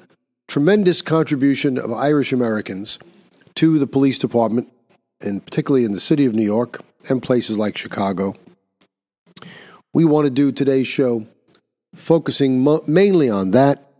tremendous 0.49 1.01
contribution 1.01 1.79
of 1.79 1.93
Irish 1.93 2.33
Americans 2.33 2.99
to 3.55 3.79
the 3.79 3.87
police 3.87 4.19
department, 4.19 4.69
and 5.21 5.45
particularly 5.45 5.85
in 5.85 5.93
the 5.93 6.01
city 6.01 6.27
of 6.27 6.35
New 6.35 6.43
York 6.43 6.83
and 7.09 7.23
places 7.23 7.59
like 7.59 7.77
Chicago. 7.79 8.35
We 9.93 10.05
want 10.05 10.25
to 10.25 10.31
do 10.31 10.53
today's 10.53 10.87
show 10.87 11.27
focusing 11.95 12.63
mo- 12.63 12.83
mainly 12.87 13.31
on 13.31 13.53
that 13.53 13.91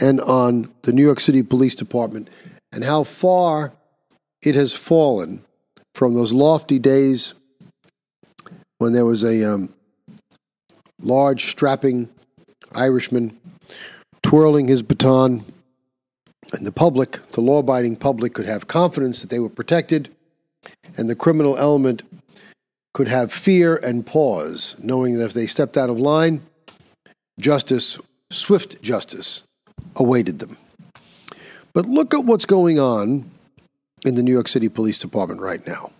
and 0.00 0.20
on 0.20 0.72
the 0.82 0.92
New 0.92 1.02
York 1.02 1.20
City 1.20 1.42
Police 1.42 1.74
Department 1.74 2.30
and 2.72 2.82
how 2.82 3.04
far 3.04 3.74
it 4.42 4.54
has 4.54 4.72
fallen 4.72 5.44
from 5.94 6.14
those 6.14 6.32
lofty 6.32 6.78
days 6.78 7.34
when 8.78 8.92
there 8.92 9.04
was 9.04 9.22
a 9.22 9.44
um, 9.44 9.72
large, 11.00 11.46
strapping 11.46 12.08
Irishman 12.74 13.38
twirling 14.22 14.68
his 14.68 14.82
baton, 14.82 15.44
and 16.52 16.66
the 16.66 16.72
public, 16.72 17.18
the 17.32 17.40
law 17.40 17.58
abiding 17.58 17.96
public, 17.96 18.34
could 18.34 18.46
have 18.46 18.68
confidence 18.68 19.20
that 19.20 19.30
they 19.30 19.38
were 19.38 19.48
protected, 19.48 20.08
and 20.96 21.08
the 21.08 21.14
criminal 21.14 21.56
element 21.56 22.02
could 22.94 23.08
have 23.08 23.32
fear 23.32 23.76
and 23.76 24.04
pause, 24.04 24.76
knowing 24.78 25.16
that 25.16 25.24
if 25.24 25.32
they 25.32 25.46
stepped 25.46 25.76
out 25.76 25.90
of 25.90 25.98
line, 25.98 26.42
justice, 27.38 27.98
swift 28.30 28.82
justice, 28.82 29.42
awaited 29.96 30.38
them. 30.38 30.56
But 31.74 31.86
look 31.86 32.12
at 32.12 32.24
what's 32.24 32.44
going 32.44 32.78
on 32.78 33.30
in 34.04 34.14
the 34.14 34.22
New 34.22 34.32
York 34.32 34.48
City 34.48 34.68
Police 34.68 34.98
Department 34.98 35.40
right 35.40 35.66
now. 35.66 35.90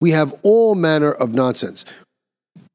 We 0.00 0.10
have 0.10 0.34
all 0.42 0.74
manner 0.74 1.12
of 1.12 1.34
nonsense. 1.34 1.84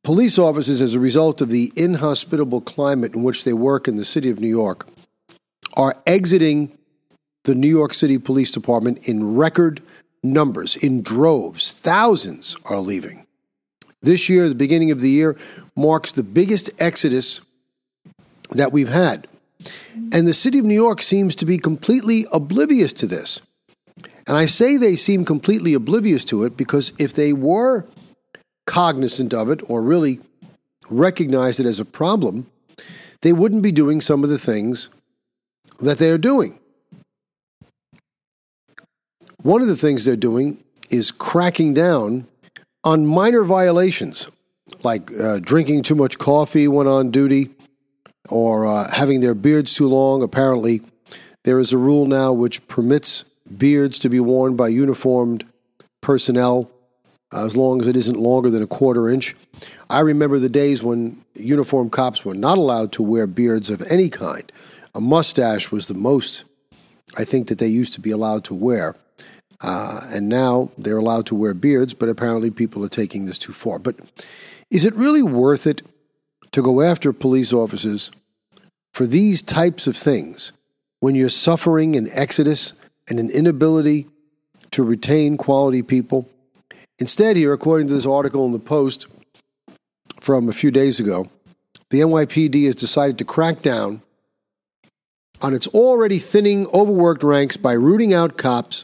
Police 0.04 0.39
officers, 0.39 0.80
as 0.82 0.96
a 0.96 1.00
result 1.00 1.42
of 1.42 1.50
the 1.50 1.72
inhospitable 1.75 2.62
climate 2.62 3.13
in 3.13 3.24
which 3.24 3.44
they 3.44 3.54
work 3.54 3.88
in 3.88 3.98
the 3.98 4.06
city 4.06 4.30
of 4.30 4.39
New 4.39 4.48
York, 4.48 4.88
are 5.75 6.01
exiting 6.08 6.72
the 7.44 7.54
New 7.54 7.68
York 7.68 7.94
City 7.94 8.18
Police 8.18 8.51
Department 8.51 9.08
in 9.08 9.36
record 9.36 9.82
numbers, 10.24 10.76
in 10.76 11.02
droves. 11.02 11.72
Thousands 11.72 12.56
are 12.66 12.80
leaving. 12.80 13.26
This 14.02 14.30
year, 14.30 14.48
the 14.48 14.56
beginning 14.56 14.92
of 14.92 15.02
the 15.02 15.10
year, 15.10 15.38
marks 15.76 16.12
the 16.12 16.24
biggest 16.24 16.70
exodus 16.80 17.42
that 18.52 18.72
we've 18.72 18.90
had. 18.90 19.28
And 20.12 20.28
the 20.28 20.34
city 20.34 20.60
of 20.60 20.66
New 20.66 20.76
York 20.76 21.02
seems 21.02 21.36
to 21.36 21.46
be 21.46 21.58
completely 21.58 22.26
oblivious 22.32 22.94
to 22.94 23.08
this. 23.08 23.42
And 24.28 24.38
I 24.38 24.46
say 24.46 24.78
they 24.78 24.96
seem 24.96 25.26
completely 25.26 25.74
oblivious 25.74 26.26
to 26.26 26.44
it 26.44 26.58
because 26.58 26.94
if 27.00 27.14
they 27.14 27.34
were 27.34 27.86
cognizant 28.66 29.34
of 29.34 29.50
it 29.50 29.62
or 29.70 29.82
really 29.82 30.20
recognized 30.90 31.60
it 31.60 31.66
as 31.66 31.80
a 31.80 31.86
problem, 31.86 32.50
they 33.22 33.34
wouldn't 33.34 33.64
be 33.64 33.72
doing 33.72 34.02
some 34.02 34.24
of 34.24 34.30
the 34.30 34.38
things 34.38 34.90
that 35.80 35.98
they 35.98 36.10
are 36.12 36.18
doing. 36.18 36.60
One 39.48 39.62
of 39.62 39.70
the 39.70 39.77
things 39.77 40.04
they're 40.04 40.18
doing 40.18 40.62
is 40.89 41.10
cracking 41.10 41.74
down 41.74 42.27
on 42.84 43.08
minor 43.08 43.46
violations 43.46 44.30
like 44.84 45.10
uh, 45.18 45.39
drinking 45.39 45.84
too 45.84 45.96
much 45.96 46.18
coffee 46.18 46.68
when 46.68 46.86
on 46.86 47.12
duty 47.12 47.51
or 48.27 48.66
uh, 48.68 48.92
having 48.92 49.22
their 49.22 49.34
beards 49.34 49.74
too 49.74 49.88
long. 49.88 50.22
Apparently, 50.22 50.82
there 51.46 51.60
is 51.60 51.72
a 51.72 51.77
rule 51.77 52.08
now 52.08 52.34
which 52.34 52.68
permits 52.68 53.24
beards 53.58 54.00
to 54.00 54.10
be 54.10 54.20
worn 54.20 54.58
by 54.58 54.68
uniformed 54.68 55.46
personnel 56.01 56.70
as 57.32 57.56
long 57.56 57.80
as 57.80 57.88
it 57.88 57.96
isn't 57.96 58.20
longer 58.20 58.50
than 58.50 58.62
a 58.62 58.68
quarter 58.68 59.08
inch. 59.08 59.34
I 59.89 60.01
remember 60.01 60.39
the 60.39 60.50
days 60.50 60.84
when 60.84 61.24
uniformed 61.36 61.94
cops 61.94 62.25
were 62.25 62.36
not 62.36 62.58
allowed 62.58 62.92
to 62.92 63.01
wear 63.01 63.27
beards 63.27 63.70
of 63.70 63.82
any 63.89 64.10
kind. 64.10 64.51
A 64.94 65.00
mustache 65.00 65.72
was 65.72 65.88
the 65.88 65.94
most 65.94 66.44
I 67.16 67.24
think 67.24 67.48
that 67.48 67.60
they 67.60 67.68
used 67.68 67.94
to 67.94 68.01
be 68.01 68.12
allowed 68.12 68.44
to 68.44 68.54
wear. 68.54 68.98
Uh, 69.62 70.02
and 70.10 70.30
now 70.30 70.70
they're 70.78 70.98
allowed 70.98 71.26
to 71.28 71.36
wear 71.36 71.54
beards, 71.54 71.94
but 71.94 72.10
apparently 72.10 72.52
people 72.52 72.84
are 72.86 72.90
taking 72.90 73.26
this 73.26 73.40
too 73.40 73.54
far. 73.54 73.80
But 73.80 73.96
is 74.70 74.86
it 74.86 74.96
really 74.96 75.24
worth 75.24 75.66
it 75.66 75.82
to 76.52 76.62
go 76.62 76.82
after 76.82 77.12
police 77.12 77.52
officers 77.54 78.12
for 78.94 79.06
these 79.06 79.42
types 79.42 79.88
of 79.88 79.98
things 79.98 80.52
when 81.00 81.16
you're 81.16 81.30
suffering 81.30 81.96
an 81.96 82.08
exodus 82.12 82.74
and 83.10 83.20
an 83.20 83.30
inability 83.30 84.08
to 84.72 84.84
retain 84.84 85.38
quality 85.38 85.82
people? 85.82 86.30
Instead, 87.00 87.38
here, 87.38 87.54
according 87.54 87.88
to 87.88 87.94
this 87.94 88.06
article 88.06 88.46
in 88.46 88.52
the 88.52 88.60
Post 88.60 89.08
from 90.20 90.50
a 90.50 90.54
few 90.54 90.72
days 90.72 91.00
ago, 91.00 91.30
the 91.90 92.02
NYPD 92.02 92.66
has 92.66 92.76
decided 92.76 93.18
to 93.18 93.26
crack 93.26 93.62
down 93.62 94.02
on 95.42 95.54
its 95.54 95.68
already 95.68 96.20
thinning, 96.20 96.68
overworked 96.74 97.24
ranks 97.24 97.58
by 97.58 97.74
rooting 97.74 98.14
out 98.14 98.38
cops 98.38 98.84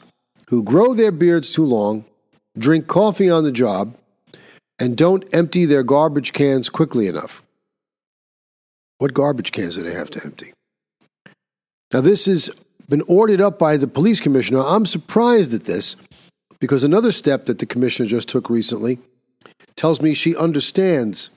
who 0.53 0.61
grow 0.61 0.93
their 0.93 1.11
beards 1.11 1.51
too 1.51 1.65
long, 1.65 2.05
drink 2.55 2.85
coffee 2.85 3.27
on 3.27 3.43
the 3.43 3.51
job, 3.51 3.97
and 4.79 4.95
don't 4.95 5.25
empty 5.33 5.65
their 5.65 5.81
garbage 5.81 6.31
cans 6.31 6.69
quickly 6.69 7.07
enough. 7.07 7.41
What 8.99 9.15
garbage 9.15 9.51
cans 9.51 9.77
do 9.77 9.81
they 9.81 9.95
have 9.95 10.11
to 10.11 10.23
empty? 10.23 10.53
Now, 11.91 12.01
this 12.01 12.27
has 12.27 12.51
been 12.87 13.01
ordered 13.07 13.41
up 13.41 13.57
by 13.57 13.77
the 13.77 13.87
police 13.87 14.21
commissioner. 14.21 14.59
I'm 14.59 14.85
surprised 14.85 15.55
at 15.55 15.63
this 15.63 15.95
because 16.59 16.83
another 16.83 17.11
step 17.11 17.47
that 17.47 17.57
the 17.57 17.65
commissioner 17.65 18.07
just 18.07 18.29
took 18.29 18.47
recently 18.47 18.99
tells 19.75 20.01
me 20.01 20.13
she 20.13 20.35
understands 20.35 21.31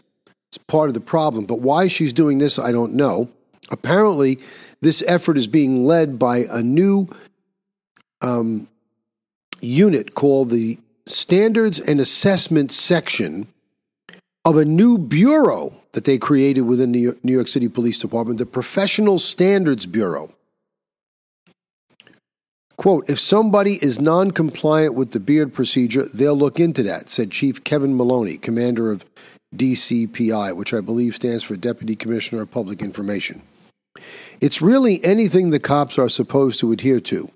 it's 0.50 0.58
part 0.58 0.88
of 0.88 0.94
the 0.94 1.00
problem. 1.00 1.46
But 1.46 1.60
why 1.60 1.88
she's 1.88 2.12
doing 2.12 2.36
this, 2.36 2.58
I 2.58 2.70
don't 2.70 2.92
know. 2.92 3.30
Apparently, 3.70 4.40
this 4.82 5.02
effort 5.06 5.38
is 5.38 5.46
being 5.46 5.86
led 5.86 6.18
by 6.18 6.44
a 6.50 6.62
new 6.62 7.08
um, 8.20 8.68
unit 9.60 10.14
called 10.14 10.50
the 10.50 10.78
Standards 11.06 11.78
and 11.78 12.00
Assessment 12.00 12.72
Section 12.72 13.48
of 14.44 14.56
a 14.56 14.64
new 14.64 14.98
bureau 14.98 15.74
that 15.92 16.04
they 16.04 16.18
created 16.18 16.62
within 16.62 16.92
the 16.92 17.16
New 17.22 17.32
York 17.32 17.48
City 17.48 17.68
Police 17.68 18.00
Department, 18.00 18.38
the 18.38 18.46
Professional 18.46 19.18
Standards 19.18 19.86
Bureau. 19.86 20.32
Quote, 22.76 23.08
if 23.08 23.18
somebody 23.18 23.82
is 23.82 23.98
non 23.98 24.30
compliant 24.30 24.94
with 24.94 25.12
the 25.12 25.20
beard 25.20 25.54
procedure, 25.54 26.04
they'll 26.12 26.36
look 26.36 26.60
into 26.60 26.82
that, 26.82 27.08
said 27.08 27.30
Chief 27.30 27.64
Kevin 27.64 27.96
Maloney, 27.96 28.36
commander 28.36 28.90
of 28.90 29.04
DCPI, 29.54 30.54
which 30.54 30.74
I 30.74 30.80
believe 30.80 31.16
stands 31.16 31.42
for 31.42 31.56
Deputy 31.56 31.96
Commissioner 31.96 32.42
of 32.42 32.50
Public 32.50 32.82
Information. 32.82 33.42
It's 34.40 34.60
really 34.60 35.02
anything 35.02 35.50
the 35.50 35.58
cops 35.58 35.98
are 35.98 36.10
supposed 36.10 36.60
to 36.60 36.72
adhere 36.72 37.00
to. 37.00 37.30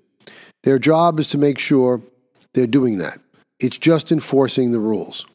Their 0.63 0.77
job 0.77 1.19
is 1.19 1.27
to 1.29 1.39
make 1.39 1.57
sure 1.57 2.01
they're 2.53 2.67
doing 2.67 2.97
that. 2.99 3.19
It's 3.59 3.77
just 3.77 4.11
enforcing 4.11 4.71
the 4.71 4.79
rules. 4.79 5.25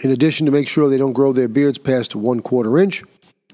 In 0.00 0.10
addition 0.10 0.46
to 0.46 0.52
make 0.52 0.68
sure 0.68 0.88
they 0.88 0.98
don't 0.98 1.12
grow 1.12 1.32
their 1.32 1.48
beards 1.48 1.78
past 1.78 2.14
one 2.14 2.40
quarter 2.40 2.78
inch, 2.78 3.02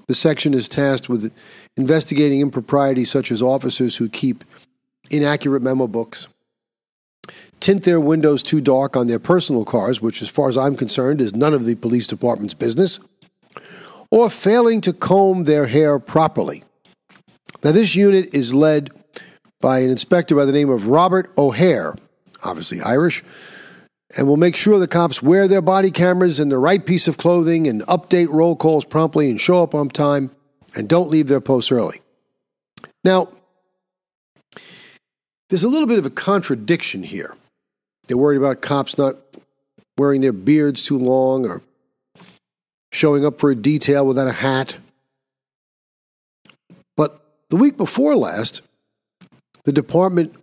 the 0.06 0.14
section 0.14 0.52
is 0.52 0.68
tasked 0.68 1.08
with 1.08 1.32
investigating 1.76 2.40
improprieties 2.40 3.10
such 3.10 3.32
as 3.32 3.40
officers 3.40 3.96
who 3.96 4.08
keep 4.08 4.44
inaccurate 5.10 5.62
memo 5.62 5.86
books, 5.86 6.28
tint 7.60 7.84
their 7.84 8.00
windows 8.00 8.42
too 8.42 8.60
dark 8.60 8.96
on 8.96 9.06
their 9.06 9.18
personal 9.18 9.64
cars, 9.64 10.02
which, 10.02 10.20
as 10.20 10.28
far 10.28 10.50
as 10.50 10.58
I'm 10.58 10.76
concerned, 10.76 11.22
is 11.22 11.34
none 11.34 11.54
of 11.54 11.64
the 11.64 11.74
police 11.74 12.06
department's 12.06 12.52
business, 12.52 13.00
or 14.10 14.28
failing 14.28 14.82
to 14.82 14.92
comb 14.92 15.44
their 15.44 15.66
hair 15.66 15.98
properly. 15.98 16.62
Now, 17.62 17.72
this 17.72 17.94
unit 17.94 18.34
is 18.34 18.52
led 18.52 18.90
by 19.64 19.78
an 19.78 19.88
inspector 19.88 20.36
by 20.36 20.44
the 20.44 20.52
name 20.52 20.68
of 20.68 20.88
Robert 20.88 21.32
O'Hare, 21.38 21.96
obviously 22.42 22.82
Irish, 22.82 23.24
and 24.14 24.28
will 24.28 24.36
make 24.36 24.56
sure 24.56 24.78
the 24.78 24.86
cops 24.86 25.22
wear 25.22 25.48
their 25.48 25.62
body 25.62 25.90
cameras 25.90 26.38
and 26.38 26.52
the 26.52 26.58
right 26.58 26.84
piece 26.84 27.08
of 27.08 27.16
clothing 27.16 27.66
and 27.66 27.80
update 27.86 28.28
roll 28.28 28.56
calls 28.56 28.84
promptly 28.84 29.30
and 29.30 29.40
show 29.40 29.62
up 29.62 29.74
on 29.74 29.88
time 29.88 30.30
and 30.76 30.86
don't 30.86 31.08
leave 31.08 31.28
their 31.28 31.40
posts 31.40 31.72
early. 31.72 32.02
Now, 33.04 33.28
there's 35.48 35.64
a 35.64 35.68
little 35.68 35.88
bit 35.88 35.98
of 35.98 36.04
a 36.04 36.10
contradiction 36.10 37.02
here. 37.02 37.34
They're 38.06 38.18
worried 38.18 38.36
about 38.36 38.60
cops 38.60 38.98
not 38.98 39.16
wearing 39.96 40.20
their 40.20 40.34
beards 40.34 40.84
too 40.84 40.98
long 40.98 41.48
or 41.48 41.62
showing 42.92 43.24
up 43.24 43.40
for 43.40 43.50
a 43.50 43.56
detail 43.56 44.06
without 44.06 44.28
a 44.28 44.32
hat. 44.32 44.76
But 46.98 47.24
the 47.48 47.56
week 47.56 47.78
before 47.78 48.14
last, 48.14 48.60
the 49.64 49.72
department 49.72 50.34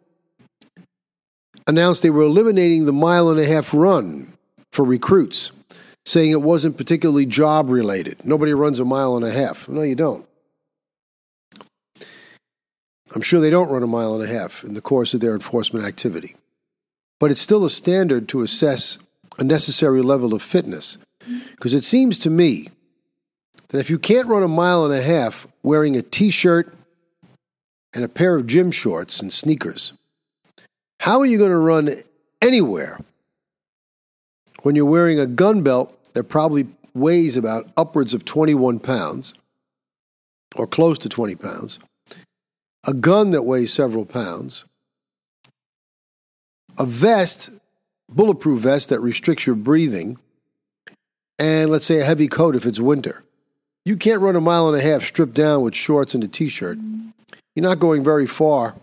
announced 1.68 2.02
they 2.02 2.10
were 2.10 2.24
eliminating 2.24 2.86
the 2.86 2.94
mile 2.94 3.30
and 3.30 3.40
a 3.40 3.46
half 3.46 3.74
run 3.74 4.34
for 4.72 4.84
recruits, 4.84 5.52
saying 6.06 6.32
it 6.32 6.42
wasn't 6.42 6.78
particularly 6.78 7.26
job 7.26 7.70
related. 7.70 8.26
Nobody 8.26 8.54
runs 8.54 8.80
a 8.80 8.86
mile 8.86 9.16
and 9.16 9.26
a 9.26 9.32
half. 9.32 9.70
No, 9.70 9.82
you 9.82 9.96
don't. 9.96 10.26
I'm 13.14 13.22
sure 13.22 13.42
they 13.42 13.50
don't 13.50 13.70
run 13.70 13.84
a 13.84 13.88
mile 13.88 14.16
and 14.20 14.24
a 14.24 14.34
half 14.34 14.64
in 14.64 14.74
the 14.74 14.82
course 14.82 15.14
of 15.14 15.20
their 15.20 15.34
enforcement 15.34 15.86
activity. 15.86 16.36
But 17.20 17.30
it's 17.30 17.42
still 17.42 17.66
a 17.66 17.70
standard 17.70 18.28
to 18.30 18.42
assess 18.42 18.98
a 19.38 19.44
necessary 19.44 20.02
level 20.02 20.34
of 20.34 20.42
fitness. 20.42 20.98
Because 21.52 21.74
it 21.74 21.84
seems 21.84 22.18
to 22.20 22.30
me 22.30 22.70
that 23.68 23.80
if 23.80 23.90
you 23.90 24.00
can't 24.00 24.28
run 24.28 24.44
a 24.44 24.48
mile 24.48 24.86
and 24.86 24.94
a 24.94 25.02
half 25.02 25.48
wearing 25.62 25.96
a 25.96 26.02
t 26.02 26.30
shirt 26.30 26.74
and 27.94 28.04
a 28.04 28.10
pair 28.10 28.36
of 28.36 28.48
gym 28.48 28.72
shorts 28.72 29.22
and 29.22 29.34
sneakers, 29.34 29.94
how 31.00 31.20
are 31.20 31.26
you 31.26 31.38
going 31.38 31.50
to 31.50 31.58
run 31.58 31.96
anywhere 32.42 33.00
when 34.64 34.76
you're 34.76 34.86
wearing 34.86 35.20
a 35.20 35.26
gun 35.26 35.62
belt 35.64 35.98
that 36.14 36.26
probably 36.26 36.68
weighs 36.94 37.38
about 37.38 37.70
upwards 37.78 38.14
of 38.14 38.26
21 38.26 38.80
pounds 38.80 39.34
or 40.56 40.68
close 40.68 40.98
to 41.00 41.10
20 41.10 41.36
pounds, 41.36 41.80
a 42.86 42.94
gun 42.94 43.32
that 43.32 43.44
weighs 43.44 43.74
several 43.74 44.06
pounds, 44.06 44.66
a 46.78 46.86
vest, 46.86 47.50
bulletproof 48.10 48.62
vest 48.62 48.90
that 48.90 49.00
restricts 49.00 49.46
your 49.46 49.56
breathing, 49.56 50.18
and 51.40 51.72
let's 51.72 51.86
say 51.86 52.00
a 52.00 52.06
heavy 52.06 52.28
coat 52.28 52.56
if 52.56 52.66
it's 52.66 52.80
winter. 52.80 53.24
You 53.86 53.98
can't 53.98 54.22
run 54.22 54.36
a 54.36 54.42
mile 54.42 54.68
and 54.68 54.78
a 54.78 54.82
half 54.82 55.04
stripped 55.04 55.34
down 55.34 55.62
with 55.62 55.74
shorts 55.74 56.14
and 56.14 56.24
a 56.24 56.28
t 56.28 56.50
shirt. 56.50 56.78
You're 57.56 57.64
not 57.64 57.80
going 57.80 58.04
very 58.04 58.28
far 58.28 58.76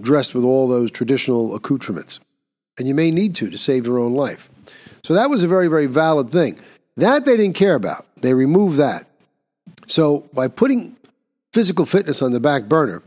dressed 0.00 0.34
with 0.34 0.44
all 0.44 0.68
those 0.68 0.90
traditional 0.90 1.54
accoutrements. 1.54 2.20
And 2.78 2.86
you 2.86 2.94
may 2.94 3.10
need 3.10 3.34
to 3.36 3.50
to 3.50 3.58
save 3.58 3.86
your 3.86 3.98
own 3.98 4.14
life. 4.14 4.50
So 5.02 5.14
that 5.14 5.30
was 5.30 5.42
a 5.42 5.48
very, 5.48 5.68
very 5.68 5.86
valid 5.86 6.30
thing. 6.30 6.58
That 6.96 7.24
they 7.24 7.36
didn't 7.36 7.56
care 7.56 7.74
about. 7.74 8.06
They 8.16 8.34
removed 8.34 8.78
that. 8.78 9.06
So 9.86 10.28
by 10.32 10.48
putting 10.48 10.96
physical 11.52 11.86
fitness 11.86 12.22
on 12.22 12.32
the 12.32 12.40
back 12.40 12.64
burner, 12.64 13.02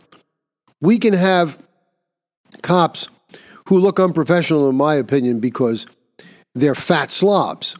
we 0.81 0.97
can 0.97 1.13
have 1.13 1.57
cops 2.61 3.09
who 3.65 3.79
look 3.79 3.99
unprofessional, 3.99 4.69
in 4.69 4.75
my 4.75 4.95
opinion, 4.95 5.39
because 5.39 5.85
they're 6.55 6.75
fat 6.75 7.11
slobs. 7.11 7.75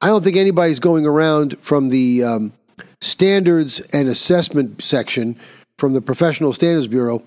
I 0.00 0.08
don't 0.08 0.24
think 0.24 0.36
anybody's 0.36 0.80
going 0.80 1.06
around 1.06 1.58
from 1.60 1.90
the 1.90 2.24
um, 2.24 2.52
standards 3.02 3.80
and 3.92 4.08
assessment 4.08 4.82
section 4.82 5.38
from 5.76 5.92
the 5.92 6.00
Professional 6.00 6.52
Standards 6.52 6.86
Bureau 6.86 7.22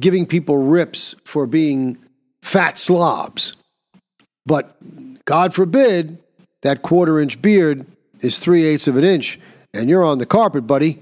giving 0.00 0.24
people 0.24 0.56
rips 0.56 1.14
for 1.24 1.46
being 1.46 1.98
fat 2.40 2.78
slobs. 2.78 3.54
But 4.46 4.76
God 5.26 5.54
forbid 5.54 6.18
that 6.62 6.82
quarter 6.82 7.20
inch 7.20 7.40
beard 7.42 7.86
is 8.20 8.38
three 8.38 8.64
eighths 8.64 8.88
of 8.88 8.96
an 8.96 9.04
inch 9.04 9.38
and 9.74 9.88
you're 9.88 10.04
on 10.04 10.18
the 10.18 10.26
carpet, 10.26 10.66
buddy. 10.66 11.00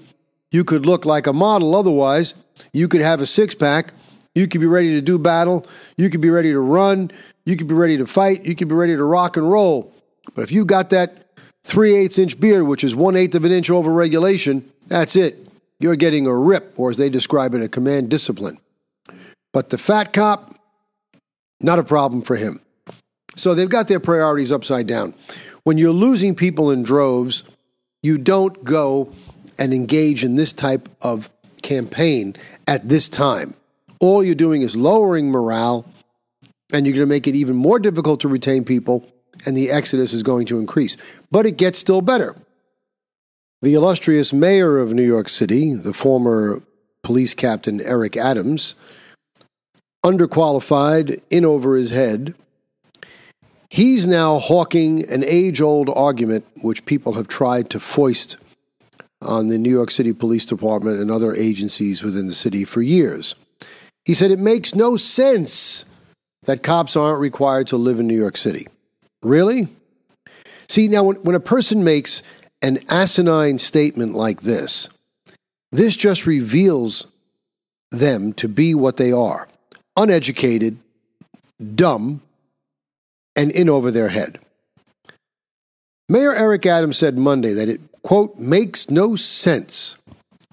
You 0.51 0.65
could 0.65 0.85
look 0.85 1.05
like 1.05 1.27
a 1.27 1.33
model 1.33 1.77
otherwise. 1.77 2.35
You 2.73 2.89
could 2.89 3.01
have 3.01 3.21
a 3.21 3.27
six 3.27 3.55
pack. 3.55 3.93
You 4.35 4.49
could 4.49 4.61
be 4.61 4.67
ready 4.67 4.95
to 4.95 5.01
do 5.01 5.19
battle. 5.19 5.67
You 5.97 6.11
could 6.11 6.21
be 6.21 6.31
ready 6.31 6.51
to 6.53 6.61
run. 6.61 7.11
You 7.45 7.57
could 7.57 7.69
be 7.69 7.75
ready 7.75 7.97
to 7.97 8.07
fight. 8.07 8.45
You 8.45 8.57
could 8.57 8.69
be 8.69 8.75
ready 8.75 8.97
to 8.97 9.05
rock 9.05 9.37
and 9.37 9.49
roll. 9.49 9.95
But 10.35 10.43
if 10.43 10.53
you 10.53 10.65
got 10.65 10.91
that 10.91 11.20
three 11.65 11.95
eighths 11.97 12.19
inch 12.19 12.39
beard, 12.41 12.65
which 12.65 12.85
is 12.85 12.95
one 12.97 13.17
eighth 13.17 13.35
of 13.35 13.45
an 13.45 13.53
inch 13.53 13.71
over 13.71 13.93
regulation, 13.93 14.71
that's 14.87 15.17
it. 15.17 15.47
You're 15.79 15.97
getting 15.97 16.27
a 16.27 16.35
rip, 16.35 16.75
or 16.79 16.91
as 16.91 16.97
they 16.97 17.09
describe 17.09 17.55
it, 17.55 17.63
a 17.63 17.69
command 17.69 18.11
discipline. 18.11 18.59
But 19.53 19.71
the 19.71 19.79
fat 19.79 20.13
cop, 20.13 20.55
not 21.61 21.79
a 21.79 21.85
problem 21.85 22.23
for 22.23 22.37
him. 22.37 22.61
So 23.37 23.55
they've 23.55 23.69
got 23.69 23.89
their 23.89 24.01
priorities 24.01 24.53
upside 24.53 24.87
down. 24.87 25.15
When 25.65 25.79
you're 25.79 25.93
losing 25.93 26.35
people 26.35 26.71
in 26.71 26.83
droves, 26.83 27.45
you 28.03 28.19
don't 28.19 28.65
go 28.65 29.13
and 29.59 29.73
engage 29.73 30.25
in 30.25 30.37
this 30.37 30.53
type 30.53 30.89
of 31.03 31.31
campaign 31.63 32.35
at 32.67 32.89
this 32.89 33.09
time. 33.09 33.55
All 34.01 34.25
you're 34.25 34.35
doing 34.35 34.63
is 34.63 34.75
lowering 34.77 35.31
morale, 35.31 35.85
and 36.73 36.87
you're 36.87 36.95
going 36.95 37.07
to 37.07 37.07
make 37.07 37.27
it 37.27 37.35
even 37.35 37.57
more 37.57 37.79
difficult 37.79 38.21
to 38.21 38.29
retain 38.29 38.65
people, 38.65 39.07
and 39.47 39.57
the 39.57 39.71
exodus 39.71 40.13
is 40.13 40.23
going 40.23 40.47
to 40.47 40.59
increase. 40.59 40.97
But 41.31 41.47
it 41.47 41.57
gets 41.57 41.79
still 41.79 42.03
better. 42.03 42.37
The 43.63 43.75
illustrious 43.75 44.33
mayor 44.33 44.79
of 44.79 44.93
New 44.93 45.07
York 45.07 45.29
City, 45.29 45.75
the 45.75 45.93
former 45.93 46.63
police 47.03 47.35
captain 47.35 47.81
Eric 47.83 48.17
Adams, 48.17 48.75
underqualified, 50.05 51.21
in 51.31 51.45
over 51.45 51.77
his 51.77 51.91
head. 51.91 52.35
He's 53.69 54.07
now 54.07 54.39
hawking 54.39 55.09
an 55.11 55.23
age 55.25 55.61
old 55.61 55.91
argument 55.91 56.45
which 56.63 56.87
people 56.87 57.13
have 57.15 57.29
tried 57.29 57.71
to 57.71 57.81
foist 57.81 58.37
on 59.23 59.49
the 59.49 59.59
New 59.59 59.71
York 59.71 59.91
City 59.91 60.13
Police 60.13 60.47
Department 60.47 60.99
and 60.99 61.11
other 61.11 61.35
agencies 61.35 62.03
within 62.03 62.27
the 62.27 62.35
city 62.35 62.65
for 62.65 62.81
years. 62.81 63.35
He 64.05 64.15
said 64.15 64.31
it 64.31 64.39
makes 64.39 64.75
no 64.75 64.97
sense 64.97 65.85
that 66.45 66.63
cops 66.63 66.97
aren't 66.97 67.21
required 67.21 67.67
to 67.69 67.77
live 67.77 68.01
in 68.01 68.07
New 68.07 68.19
York 68.19 68.37
City. 68.37 68.67
Really? 69.23 69.69
See, 70.69 70.89
now 70.89 71.05
when, 71.05 71.17
when 71.17 71.35
a 71.35 71.41
person 71.41 71.85
makes 71.85 72.23
an 72.63 72.79
asinine 72.89 73.59
statement 73.59 74.15
like 74.15 74.43
this, 74.43 74.89
this 75.73 75.97
just 75.97 76.27
reveals 76.27 77.07
them 77.91 78.33
to 78.35 78.49
be 78.49 78.75
what 78.75 78.97
they 78.97 79.13
are 79.13 79.49
uneducated, 79.97 80.79
dumb, 81.75 82.23
and 83.37 83.51
in 83.51 83.69
over 83.69 83.91
their 83.91 84.09
head. 84.09 84.39
Mayor 86.09 86.35
Eric 86.35 86.67
Adams 86.67 86.97
said 86.97 87.19
Monday 87.19 87.53
that 87.53 87.69
it, 87.69 87.81
quote, 88.03 88.37
makes 88.39 88.91
no 88.91 89.15
sense 89.17 89.97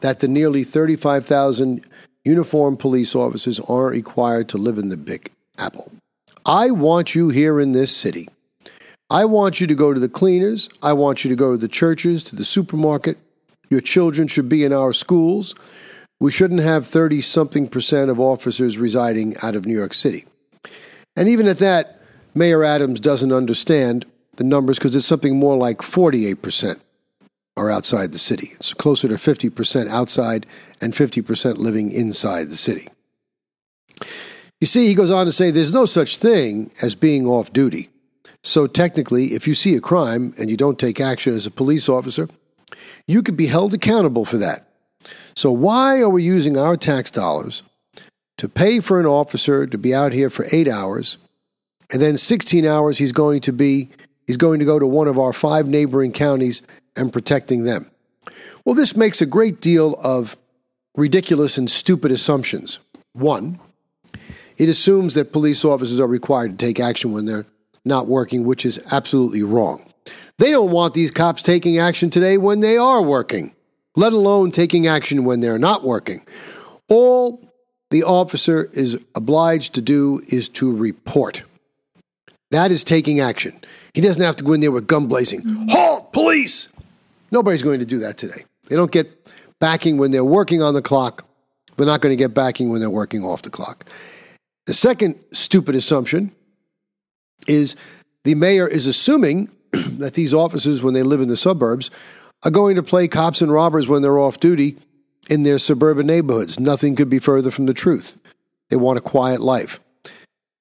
that 0.01 0.19
the 0.19 0.27
nearly 0.27 0.63
35,000 0.63 1.83
uniformed 2.23 2.79
police 2.79 3.15
officers 3.15 3.59
aren't 3.61 3.95
required 3.95 4.49
to 4.49 4.57
live 4.57 4.77
in 4.77 4.89
the 4.89 4.97
Big 4.97 5.31
Apple. 5.57 5.91
I 6.45 6.71
want 6.71 7.15
you 7.15 7.29
here 7.29 7.59
in 7.59 7.71
this 7.71 7.95
city. 7.95 8.27
I 9.09 9.25
want 9.25 9.61
you 9.61 9.67
to 9.67 9.75
go 9.75 9.93
to 9.93 9.99
the 9.99 10.09
cleaners. 10.09 10.69
I 10.83 10.93
want 10.93 11.23
you 11.23 11.29
to 11.29 11.35
go 11.35 11.51
to 11.51 11.57
the 11.57 11.69
churches, 11.69 12.23
to 12.23 12.35
the 12.35 12.43
supermarket. 12.43 13.17
Your 13.69 13.81
children 13.81 14.27
should 14.27 14.49
be 14.49 14.63
in 14.63 14.73
our 14.73 14.91
schools. 14.91 15.55
We 16.19 16.31
shouldn't 16.31 16.61
have 16.61 16.87
30 16.87 17.21
something 17.21 17.67
percent 17.67 18.09
of 18.09 18.19
officers 18.19 18.77
residing 18.77 19.35
out 19.41 19.55
of 19.55 19.65
New 19.65 19.75
York 19.75 19.93
City. 19.93 20.25
And 21.15 21.27
even 21.29 21.47
at 21.47 21.59
that, 21.59 22.01
Mayor 22.35 22.63
Adams 22.63 22.99
doesn't 22.99 23.31
understand 23.31 24.05
the 24.35 24.43
numbers 24.43 24.77
because 24.77 24.95
it's 24.95 25.05
something 25.05 25.37
more 25.37 25.57
like 25.57 25.79
48% 25.79 26.79
are 27.55 27.71
outside 27.71 28.11
the 28.11 28.19
city. 28.19 28.51
It's 28.53 28.73
closer 28.73 29.07
to 29.07 29.15
50% 29.15 29.87
outside 29.87 30.45
and 30.79 30.93
50% 30.93 31.57
living 31.57 31.91
inside 31.91 32.49
the 32.49 32.57
city. 32.57 32.87
You 34.59 34.67
see, 34.67 34.87
he 34.87 34.93
goes 34.93 35.11
on 35.11 35.25
to 35.25 35.31
say 35.31 35.49
there's 35.49 35.73
no 35.73 35.85
such 35.85 36.17
thing 36.17 36.71
as 36.81 36.93
being 36.93 37.25
off 37.25 37.51
duty. 37.53 37.89
So 38.43 38.67
technically, 38.67 39.33
if 39.33 39.47
you 39.47 39.55
see 39.55 39.75
a 39.75 39.81
crime 39.81 40.33
and 40.37 40.49
you 40.49 40.57
don't 40.57 40.79
take 40.79 40.99
action 40.99 41.33
as 41.33 41.45
a 41.45 41.51
police 41.51 41.89
officer, 41.89 42.29
you 43.05 43.21
could 43.21 43.37
be 43.37 43.47
held 43.47 43.73
accountable 43.73 44.25
for 44.25 44.37
that. 44.37 44.67
So, 45.35 45.51
why 45.51 46.01
are 46.01 46.09
we 46.09 46.23
using 46.23 46.57
our 46.57 46.75
tax 46.75 47.11
dollars 47.11 47.63
to 48.37 48.49
pay 48.49 48.79
for 48.79 48.99
an 48.99 49.05
officer 49.05 49.65
to 49.65 49.77
be 49.77 49.93
out 49.93 50.13
here 50.13 50.29
for 50.29 50.45
eight 50.51 50.67
hours, 50.67 51.17
and 51.91 52.01
then 52.01 52.17
16 52.17 52.65
hours 52.65 52.97
he's 52.97 53.11
going 53.11 53.41
to 53.41 53.53
be 53.53 53.89
he's 54.25 54.37
going 54.37 54.59
to 54.59 54.65
go 54.65 54.79
to 54.79 54.87
one 54.87 55.07
of 55.07 55.17
our 55.17 55.33
five 55.33 55.67
neighboring 55.67 56.11
counties 56.11 56.61
and 56.95 57.13
protecting 57.13 57.63
them? 57.63 57.89
Well, 58.65 58.75
this 58.75 58.95
makes 58.95 59.21
a 59.21 59.25
great 59.25 59.61
deal 59.61 59.95
of 60.01 60.35
ridiculous 60.95 61.57
and 61.57 61.69
stupid 61.69 62.11
assumptions. 62.11 62.79
One, 63.13 63.59
it 64.57 64.67
assumes 64.67 65.13
that 65.13 65.31
police 65.31 65.63
officers 65.63 65.99
are 65.99 66.07
required 66.07 66.57
to 66.57 66.65
take 66.65 66.79
action 66.79 67.13
when 67.13 67.25
they're 67.25 67.45
not 67.87 68.07
working, 68.07 68.45
which 68.45 68.65
is 68.65 68.79
absolutely 68.91 69.43
wrong. 69.43 69.83
They 70.37 70.51
don't 70.51 70.71
want 70.71 70.93
these 70.93 71.11
cops 71.11 71.41
taking 71.41 71.79
action 71.79 72.09
today 72.09 72.37
when 72.37 72.59
they 72.59 72.77
are 72.77 73.01
working 73.01 73.53
let 73.97 74.13
alone 74.13 74.51
taking 74.51 74.87
action 74.87 75.25
when 75.25 75.41
they're 75.41 75.59
not 75.59 75.83
working. 75.83 76.25
All 76.87 77.51
the 77.89 78.03
officer 78.03 78.69
is 78.71 78.97
obliged 79.15 79.73
to 79.73 79.81
do 79.81 80.21
is 80.27 80.47
to 80.49 80.73
report. 80.73 81.43
That 82.51 82.71
is 82.71 82.83
taking 82.83 83.19
action. 83.19 83.59
He 83.93 84.01
doesn't 84.01 84.21
have 84.21 84.35
to 84.37 84.43
go 84.43 84.53
in 84.53 84.61
there 84.61 84.71
with 84.71 84.87
gun 84.87 85.07
blazing. 85.07 85.41
Mm-hmm. 85.41 85.69
Halt, 85.69 86.13
police! 86.13 86.69
Nobody's 87.31 87.63
going 87.63 87.79
to 87.79 87.85
do 87.85 87.99
that 87.99 88.17
today. 88.17 88.45
They 88.69 88.75
don't 88.75 88.91
get 88.91 89.29
backing 89.59 89.97
when 89.97 90.11
they're 90.11 90.23
working 90.23 90.61
on 90.61 90.75
the 90.75 90.81
clock. 90.81 91.25
They're 91.75 91.87
not 91.87 92.01
going 92.01 92.13
to 92.13 92.17
get 92.17 92.33
backing 92.33 92.69
when 92.69 92.79
they're 92.79 92.89
working 92.89 93.23
off 93.23 93.41
the 93.41 93.49
clock. 93.49 93.85
The 94.67 94.73
second 94.75 95.19
stupid 95.33 95.73
assumption 95.75 96.31
is 97.47 97.75
the 98.23 98.35
mayor 98.35 98.67
is 98.67 98.87
assuming 98.87 99.49
that 99.71 100.13
these 100.13 100.33
officers, 100.33 100.83
when 100.83 100.93
they 100.93 101.03
live 101.03 101.21
in 101.21 101.27
the 101.27 101.37
suburbs, 101.37 101.89
are 102.43 102.51
going 102.51 102.75
to 102.75 102.83
play 102.83 103.07
cops 103.07 103.41
and 103.41 103.51
robbers 103.51 103.87
when 103.87 104.01
they're 104.01 104.19
off 104.19 104.39
duty 104.39 104.77
in 105.29 105.43
their 105.43 105.59
suburban 105.59 106.07
neighborhoods. 106.07 106.59
Nothing 106.59 106.95
could 106.95 107.09
be 107.09 107.19
further 107.19 107.51
from 107.51 107.65
the 107.65 107.73
truth. 107.73 108.17
They 108.69 108.75
want 108.75 108.97
a 108.97 109.01
quiet 109.01 109.41
life. 109.41 109.79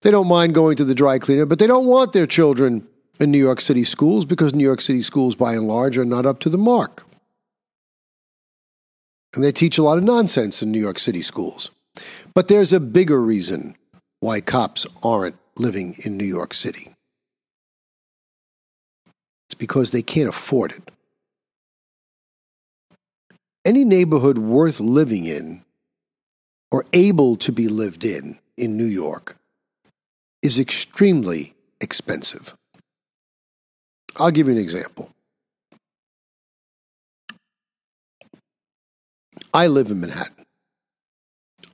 They 0.02 0.10
don't 0.10 0.28
mind 0.28 0.54
going 0.54 0.76
to 0.76 0.84
the 0.84 0.94
dry 0.94 1.18
cleaner, 1.18 1.46
but 1.46 1.58
they 1.58 1.66
don't 1.66 1.86
want 1.86 2.12
their 2.12 2.26
children 2.26 2.86
in 3.18 3.30
New 3.30 3.38
York 3.38 3.60
City 3.60 3.84
schools 3.84 4.24
because 4.24 4.54
New 4.54 4.64
York 4.64 4.80
City 4.80 5.02
schools, 5.02 5.34
by 5.34 5.54
and 5.54 5.66
large, 5.66 5.98
are 5.98 6.04
not 6.04 6.26
up 6.26 6.38
to 6.40 6.50
the 6.50 6.58
mark. 6.58 7.04
And 9.34 9.42
they 9.42 9.52
teach 9.52 9.78
a 9.78 9.82
lot 9.82 9.98
of 9.98 10.04
nonsense 10.04 10.62
in 10.62 10.70
New 10.70 10.80
York 10.80 10.98
City 10.98 11.22
schools. 11.22 11.70
But 12.34 12.48
there's 12.48 12.72
a 12.72 12.80
bigger 12.80 13.20
reason 13.20 13.76
why 14.20 14.40
cops 14.40 14.86
aren't 15.02 15.36
living 15.58 15.96
in 16.04 16.16
New 16.16 16.24
York 16.24 16.54
City. 16.54 16.94
It's 19.48 19.54
because 19.54 19.90
they 19.90 20.02
can't 20.02 20.28
afford 20.28 20.72
it 20.72 20.90
any 23.66 23.84
neighborhood 23.84 24.38
worth 24.38 24.78
living 24.78 25.26
in 25.26 25.64
or 26.70 26.86
able 26.92 27.34
to 27.34 27.50
be 27.50 27.66
lived 27.66 28.04
in 28.04 28.38
in 28.56 28.76
New 28.76 28.86
York 28.86 29.36
is 30.40 30.58
extremely 30.58 31.52
expensive. 31.80 32.54
I'll 34.16 34.30
give 34.30 34.46
you 34.46 34.52
an 34.52 34.60
example. 34.60 35.10
I 39.52 39.66
live 39.66 39.90
in 39.90 40.00
Manhattan. 40.00 40.44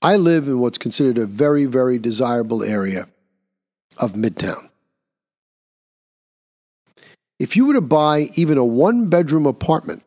I 0.01 0.17
live 0.17 0.49
in 0.49 0.61
what's 0.61 0.79
considered 0.79 1.19
a 1.19 1.27
very, 1.27 1.67
very 1.67 1.99
desirable 1.99 2.63
area 2.63 3.07
of 3.99 4.13
Midtown. 4.13 4.69
If 7.39 7.57
you 7.57 7.67
were 7.67 7.75
to 7.75 7.81
buy 7.81 8.31
even 8.35 8.57
a 8.57 8.65
one 8.65 9.09
bedroom 9.09 9.47
apartment 9.47 10.03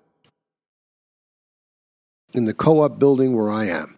in 2.33 2.45
the 2.45 2.53
co 2.53 2.81
op 2.81 2.97
building 2.97 3.35
where 3.35 3.49
I 3.49 3.65
am, 3.65 3.97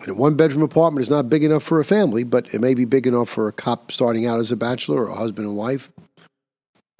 and 0.00 0.08
a 0.08 0.14
one 0.14 0.34
bedroom 0.34 0.62
apartment 0.62 1.02
is 1.02 1.10
not 1.10 1.30
big 1.30 1.44
enough 1.44 1.62
for 1.62 1.80
a 1.80 1.84
family, 1.84 2.24
but 2.24 2.52
it 2.52 2.60
may 2.60 2.74
be 2.74 2.84
big 2.84 3.06
enough 3.06 3.28
for 3.28 3.48
a 3.48 3.52
cop 3.52 3.90
starting 3.92 4.26
out 4.26 4.40
as 4.40 4.52
a 4.52 4.56
bachelor 4.56 5.04
or 5.04 5.10
a 5.10 5.14
husband 5.14 5.46
and 5.46 5.56
wife. 5.56 5.90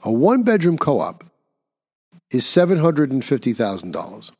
A 0.02 0.12
one 0.12 0.42
bedroom 0.42 0.78
co 0.78 1.00
op 1.00 1.24
is 2.30 2.44
$750,000. 2.44 4.30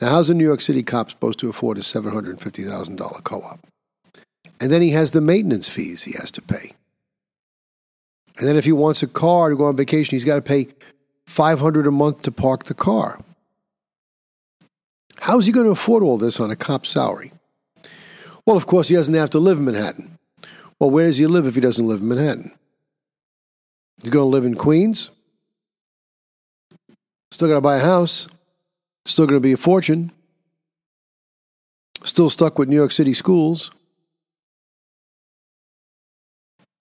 Now, 0.00 0.10
how's 0.10 0.30
a 0.30 0.34
New 0.34 0.44
York 0.44 0.60
City 0.60 0.82
cop 0.82 1.10
supposed 1.10 1.38
to 1.38 1.48
afford 1.48 1.78
a 1.78 1.80
$750,000 1.80 3.24
co 3.24 3.40
op? 3.40 3.66
And 4.60 4.70
then 4.70 4.82
he 4.82 4.90
has 4.90 5.10
the 5.10 5.20
maintenance 5.20 5.68
fees 5.68 6.04
he 6.04 6.12
has 6.12 6.30
to 6.32 6.42
pay. 6.42 6.74
And 8.38 8.48
then 8.48 8.56
if 8.56 8.64
he 8.64 8.72
wants 8.72 9.02
a 9.02 9.06
car 9.06 9.50
to 9.50 9.56
go 9.56 9.66
on 9.66 9.76
vacation, 9.76 10.14
he's 10.14 10.24
got 10.24 10.36
to 10.36 10.42
pay 10.42 10.68
500 11.26 11.86
a 11.86 11.90
month 11.90 12.22
to 12.22 12.32
park 12.32 12.64
the 12.64 12.74
car. 12.74 13.20
How's 15.18 15.46
he 15.46 15.52
going 15.52 15.66
to 15.66 15.72
afford 15.72 16.02
all 16.02 16.18
this 16.18 16.38
on 16.38 16.50
a 16.50 16.56
cop's 16.56 16.90
salary? 16.90 17.32
Well, 18.44 18.56
of 18.56 18.66
course, 18.66 18.88
he 18.88 18.94
doesn't 18.94 19.14
have 19.14 19.30
to 19.30 19.38
live 19.38 19.58
in 19.58 19.64
Manhattan. 19.64 20.18
Well, 20.78 20.90
where 20.90 21.06
does 21.06 21.18
he 21.18 21.26
live 21.26 21.46
if 21.46 21.54
he 21.54 21.60
doesn't 21.60 21.86
live 21.86 22.00
in 22.00 22.08
Manhattan? 22.08 22.52
He's 24.02 24.10
going 24.10 24.24
to 24.24 24.28
live 24.28 24.44
in 24.44 24.54
Queens. 24.54 25.10
Still 27.30 27.48
got 27.48 27.54
to 27.54 27.60
buy 27.60 27.76
a 27.76 27.80
house. 27.80 28.28
Still 29.06 29.26
going 29.26 29.40
to 29.40 29.46
be 29.46 29.52
a 29.52 29.56
fortune. 29.56 30.12
Still 32.04 32.30
stuck 32.30 32.58
with 32.58 32.68
New 32.68 32.76
York 32.76 32.92
City 32.92 33.14
schools. 33.14 33.70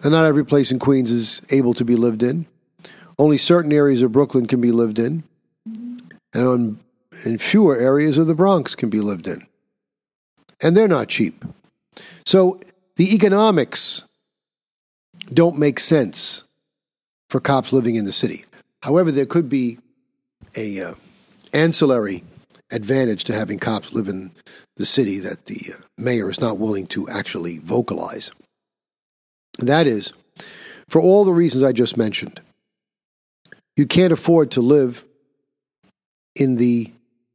And 0.05 0.11
not 0.11 0.25
every 0.25 0.45
place 0.45 0.71
in 0.71 0.77
Queens 0.77 1.09
is 1.09 1.41
able 1.49 1.73
to 1.73 1.83
be 1.83 1.95
lived 1.95 2.21
in. 2.21 2.45
Only 3.17 3.39
certain 3.39 3.73
areas 3.73 4.03
of 4.03 4.11
Brooklyn 4.11 4.45
can 4.45 4.61
be 4.61 4.71
lived 4.71 4.99
in. 4.99 5.23
And 5.65 6.47
on, 6.47 6.79
in 7.25 7.39
fewer 7.39 7.75
areas 7.75 8.19
of 8.19 8.27
the 8.27 8.35
Bronx 8.35 8.75
can 8.75 8.91
be 8.91 8.99
lived 8.99 9.25
in. 9.25 9.47
And 10.61 10.77
they're 10.77 10.87
not 10.87 11.07
cheap. 11.07 11.43
So 12.23 12.59
the 12.97 13.15
economics 13.15 14.03
don't 15.33 15.57
make 15.57 15.79
sense 15.79 16.43
for 17.31 17.39
cops 17.39 17.73
living 17.73 17.95
in 17.95 18.05
the 18.05 18.13
city. 18.13 18.45
However, 18.83 19.11
there 19.11 19.25
could 19.25 19.49
be 19.49 19.79
a 20.55 20.81
uh, 20.81 20.93
ancillary 21.51 22.23
advantage 22.71 23.23
to 23.23 23.33
having 23.33 23.57
cops 23.57 23.91
live 23.91 24.07
in 24.07 24.33
the 24.75 24.85
city 24.85 25.17
that 25.17 25.45
the 25.45 25.73
uh, 25.73 25.81
mayor 25.97 26.29
is 26.29 26.39
not 26.39 26.59
willing 26.59 26.85
to 26.87 27.09
actually 27.09 27.57
vocalize. 27.57 28.31
That 29.59 29.87
is, 29.87 30.13
for 30.89 31.01
all 31.01 31.23
the 31.23 31.33
reasons 31.33 31.63
I 31.63 31.71
just 31.71 31.97
mentioned, 31.97 32.41
you 33.75 33.85
can't 33.85 34.13
afford 34.13 34.51
to 34.51 34.61
live 34.61 35.03
in 36.35 36.57
the 36.57 36.91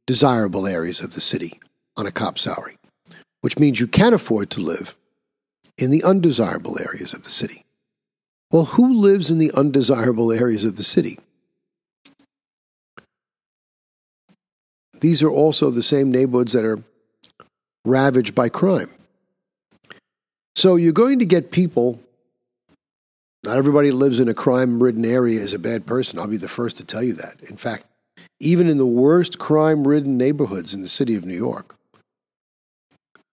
desirable 0.07 0.67
areas 0.67 1.01
of 1.01 1.13
the 1.13 1.21
city 1.21 1.59
on 1.97 2.05
a 2.05 2.11
cop 2.11 2.37
salary, 2.37 2.77
which 3.41 3.57
means 3.59 3.79
you 3.79 3.87
can 3.87 4.13
afford 4.13 4.49
to 4.51 4.61
live 4.61 4.95
in 5.77 5.89
the 5.89 6.03
undesirable 6.03 6.79
areas 6.79 7.13
of 7.13 7.23
the 7.23 7.29
city. 7.29 7.65
Well, 8.51 8.65
who 8.65 8.93
lives 8.93 9.31
in 9.31 9.37
the 9.39 9.51
undesirable 9.53 10.31
areas 10.31 10.65
of 10.65 10.75
the 10.75 10.83
city? 10.83 11.17
These 14.99 15.23
are 15.23 15.31
also 15.31 15.71
the 15.71 15.81
same 15.81 16.11
neighborhoods 16.11 16.53
that 16.53 16.65
are 16.65 16.83
ravaged 17.85 18.35
by 18.35 18.49
crime. 18.49 18.89
So 20.55 20.75
you're 20.75 20.91
going 20.91 21.19
to 21.19 21.25
get 21.25 21.51
people. 21.51 21.99
Not 23.43 23.57
everybody 23.57 23.91
lives 23.91 24.19
in 24.19 24.29
a 24.29 24.33
crime 24.33 24.81
ridden 24.81 25.05
area 25.05 25.39
is 25.39 25.53
a 25.53 25.59
bad 25.59 25.85
person. 25.85 26.19
I'll 26.19 26.27
be 26.27 26.37
the 26.37 26.47
first 26.47 26.77
to 26.77 26.85
tell 26.85 27.01
you 27.01 27.13
that. 27.13 27.41
In 27.49 27.57
fact, 27.57 27.85
even 28.39 28.67
in 28.67 28.77
the 28.77 28.85
worst 28.85 29.39
crime 29.39 29.87
ridden 29.87 30.17
neighborhoods 30.17 30.73
in 30.73 30.81
the 30.81 30.87
city 30.87 31.15
of 31.15 31.25
New 31.25 31.35
York, 31.37 31.75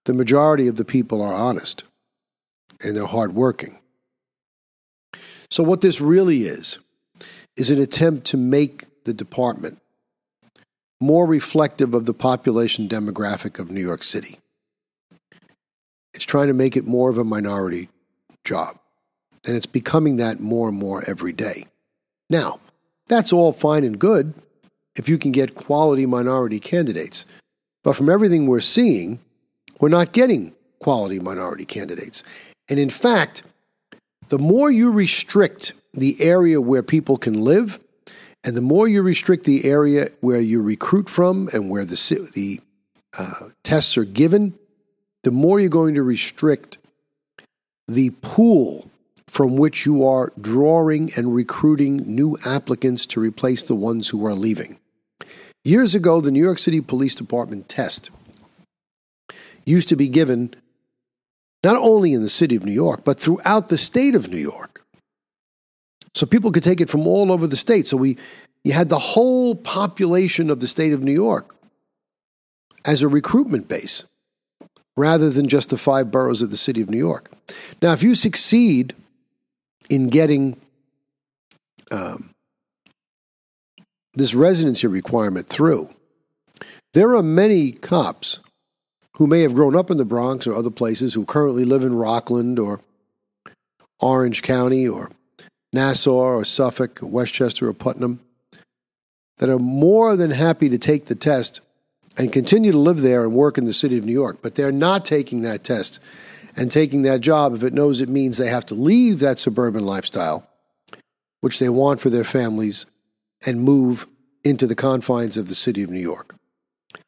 the 0.06 0.14
majority 0.14 0.68
of 0.68 0.76
the 0.76 0.84
people 0.84 1.20
are 1.20 1.34
honest 1.34 1.84
and 2.82 2.96
they're 2.96 3.06
hardworking. 3.06 3.78
So, 5.50 5.62
what 5.62 5.80
this 5.80 6.00
really 6.00 6.42
is, 6.42 6.78
is 7.56 7.70
an 7.70 7.80
attempt 7.80 8.26
to 8.26 8.36
make 8.36 8.84
the 9.04 9.12
department 9.12 9.80
more 11.00 11.26
reflective 11.26 11.94
of 11.94 12.04
the 12.04 12.14
population 12.14 12.88
demographic 12.88 13.58
of 13.58 13.70
New 13.70 13.80
York 13.80 14.02
City. 14.02 14.38
It's 16.14 16.24
trying 16.24 16.48
to 16.48 16.54
make 16.54 16.76
it 16.76 16.86
more 16.86 17.10
of 17.10 17.18
a 17.18 17.24
minority 17.24 17.88
job. 18.44 18.78
And 19.46 19.56
it's 19.56 19.66
becoming 19.66 20.16
that 20.16 20.40
more 20.40 20.68
and 20.68 20.78
more 20.78 21.02
every 21.08 21.32
day. 21.32 21.66
Now, 22.30 22.60
that's 23.06 23.32
all 23.32 23.52
fine 23.52 23.84
and 23.84 23.98
good 23.98 24.34
if 24.96 25.08
you 25.08 25.16
can 25.16 25.32
get 25.32 25.54
quality 25.54 26.06
minority 26.06 26.60
candidates. 26.60 27.24
But 27.84 27.94
from 27.94 28.10
everything 28.10 28.46
we're 28.46 28.60
seeing, 28.60 29.20
we're 29.80 29.88
not 29.88 30.12
getting 30.12 30.54
quality 30.80 31.20
minority 31.20 31.64
candidates. 31.64 32.22
And 32.68 32.78
in 32.78 32.90
fact, 32.90 33.42
the 34.28 34.38
more 34.38 34.70
you 34.70 34.90
restrict 34.90 35.72
the 35.94 36.20
area 36.20 36.60
where 36.60 36.82
people 36.82 37.16
can 37.16 37.42
live, 37.42 37.80
and 38.44 38.56
the 38.56 38.60
more 38.60 38.86
you 38.86 39.02
restrict 39.02 39.44
the 39.44 39.64
area 39.64 40.08
where 40.20 40.40
you 40.40 40.60
recruit 40.62 41.08
from 41.08 41.48
and 41.52 41.70
where 41.70 41.84
the, 41.84 42.30
the 42.34 42.60
uh, 43.18 43.48
tests 43.62 43.96
are 43.96 44.04
given, 44.04 44.54
the 45.24 45.30
more 45.30 45.58
you're 45.58 45.68
going 45.68 45.94
to 45.94 46.02
restrict 46.02 46.78
the 47.86 48.10
pool 48.22 48.88
from 49.38 49.56
which 49.56 49.86
you 49.86 50.04
are 50.04 50.32
drawing 50.40 51.12
and 51.16 51.32
recruiting 51.32 51.98
new 51.98 52.36
applicants 52.44 53.06
to 53.06 53.20
replace 53.20 53.62
the 53.62 53.74
ones 53.76 54.08
who 54.08 54.26
are 54.26 54.34
leaving. 54.34 54.80
Years 55.62 55.94
ago, 55.94 56.20
the 56.20 56.32
New 56.32 56.42
York 56.42 56.58
City 56.58 56.80
Police 56.80 57.14
Department 57.14 57.68
test 57.68 58.10
used 59.64 59.88
to 59.90 59.94
be 59.94 60.08
given 60.08 60.56
not 61.62 61.76
only 61.76 62.14
in 62.14 62.22
the 62.22 62.28
city 62.28 62.56
of 62.56 62.64
New 62.64 62.72
York, 62.72 63.04
but 63.04 63.20
throughout 63.20 63.68
the 63.68 63.78
state 63.78 64.16
of 64.16 64.28
New 64.28 64.38
York. 64.38 64.84
So 66.16 66.26
people 66.26 66.50
could 66.50 66.64
take 66.64 66.80
it 66.80 66.90
from 66.90 67.06
all 67.06 67.30
over 67.30 67.46
the 67.46 67.56
state. 67.56 67.86
So 67.86 67.96
we 67.96 68.18
you 68.64 68.72
had 68.72 68.88
the 68.88 68.98
whole 68.98 69.54
population 69.54 70.50
of 70.50 70.58
the 70.58 70.66
state 70.66 70.92
of 70.92 71.04
New 71.04 71.12
York 71.12 71.54
as 72.84 73.04
a 73.04 73.08
recruitment 73.08 73.68
base 73.68 74.04
rather 74.96 75.30
than 75.30 75.46
just 75.46 75.70
the 75.70 75.78
five 75.78 76.10
boroughs 76.10 76.42
of 76.42 76.50
the 76.50 76.56
city 76.56 76.80
of 76.80 76.90
New 76.90 76.98
York. 76.98 77.30
Now, 77.80 77.92
if 77.92 78.02
you 78.02 78.16
succeed 78.16 78.96
in 79.88 80.08
getting 80.08 80.60
um, 81.90 82.30
this 84.14 84.34
residency 84.34 84.86
requirement 84.86 85.48
through, 85.48 85.90
there 86.94 87.14
are 87.14 87.22
many 87.22 87.72
cops 87.72 88.40
who 89.16 89.26
may 89.26 89.42
have 89.42 89.54
grown 89.54 89.74
up 89.74 89.90
in 89.90 89.96
the 89.96 90.04
Bronx 90.04 90.46
or 90.46 90.54
other 90.54 90.70
places 90.70 91.14
who 91.14 91.24
currently 91.24 91.64
live 91.64 91.82
in 91.82 91.94
Rockland 91.94 92.58
or 92.58 92.80
Orange 94.00 94.42
County 94.42 94.86
or 94.86 95.10
Nassau 95.72 96.12
or 96.12 96.44
Suffolk, 96.44 97.02
or 97.02 97.06
Westchester 97.06 97.68
or 97.68 97.74
Putnam, 97.74 98.20
that 99.38 99.48
are 99.48 99.58
more 99.58 100.16
than 100.16 100.30
happy 100.30 100.68
to 100.68 100.78
take 100.78 101.06
the 101.06 101.14
test 101.14 101.60
and 102.16 102.32
continue 102.32 102.72
to 102.72 102.78
live 102.78 103.00
there 103.00 103.24
and 103.24 103.32
work 103.32 103.58
in 103.58 103.64
the 103.64 103.74
city 103.74 103.98
of 103.98 104.04
New 104.04 104.12
York. 104.12 104.38
But 104.42 104.54
they're 104.54 104.72
not 104.72 105.04
taking 105.04 105.42
that 105.42 105.64
test 105.64 106.00
and 106.58 106.70
taking 106.70 107.02
that 107.02 107.20
job 107.20 107.54
if 107.54 107.62
it 107.62 107.72
knows 107.72 108.00
it 108.00 108.08
means 108.08 108.36
they 108.36 108.48
have 108.48 108.66
to 108.66 108.74
leave 108.74 109.20
that 109.20 109.38
suburban 109.38 109.86
lifestyle, 109.86 110.46
which 111.40 111.60
they 111.60 111.68
want 111.68 112.00
for 112.00 112.10
their 112.10 112.24
families, 112.24 112.84
and 113.46 113.62
move 113.62 114.06
into 114.44 114.66
the 114.66 114.74
confines 114.74 115.36
of 115.36 115.48
the 115.48 115.54
city 115.54 115.82
of 115.84 115.90
New 115.90 116.00
York. 116.00 116.34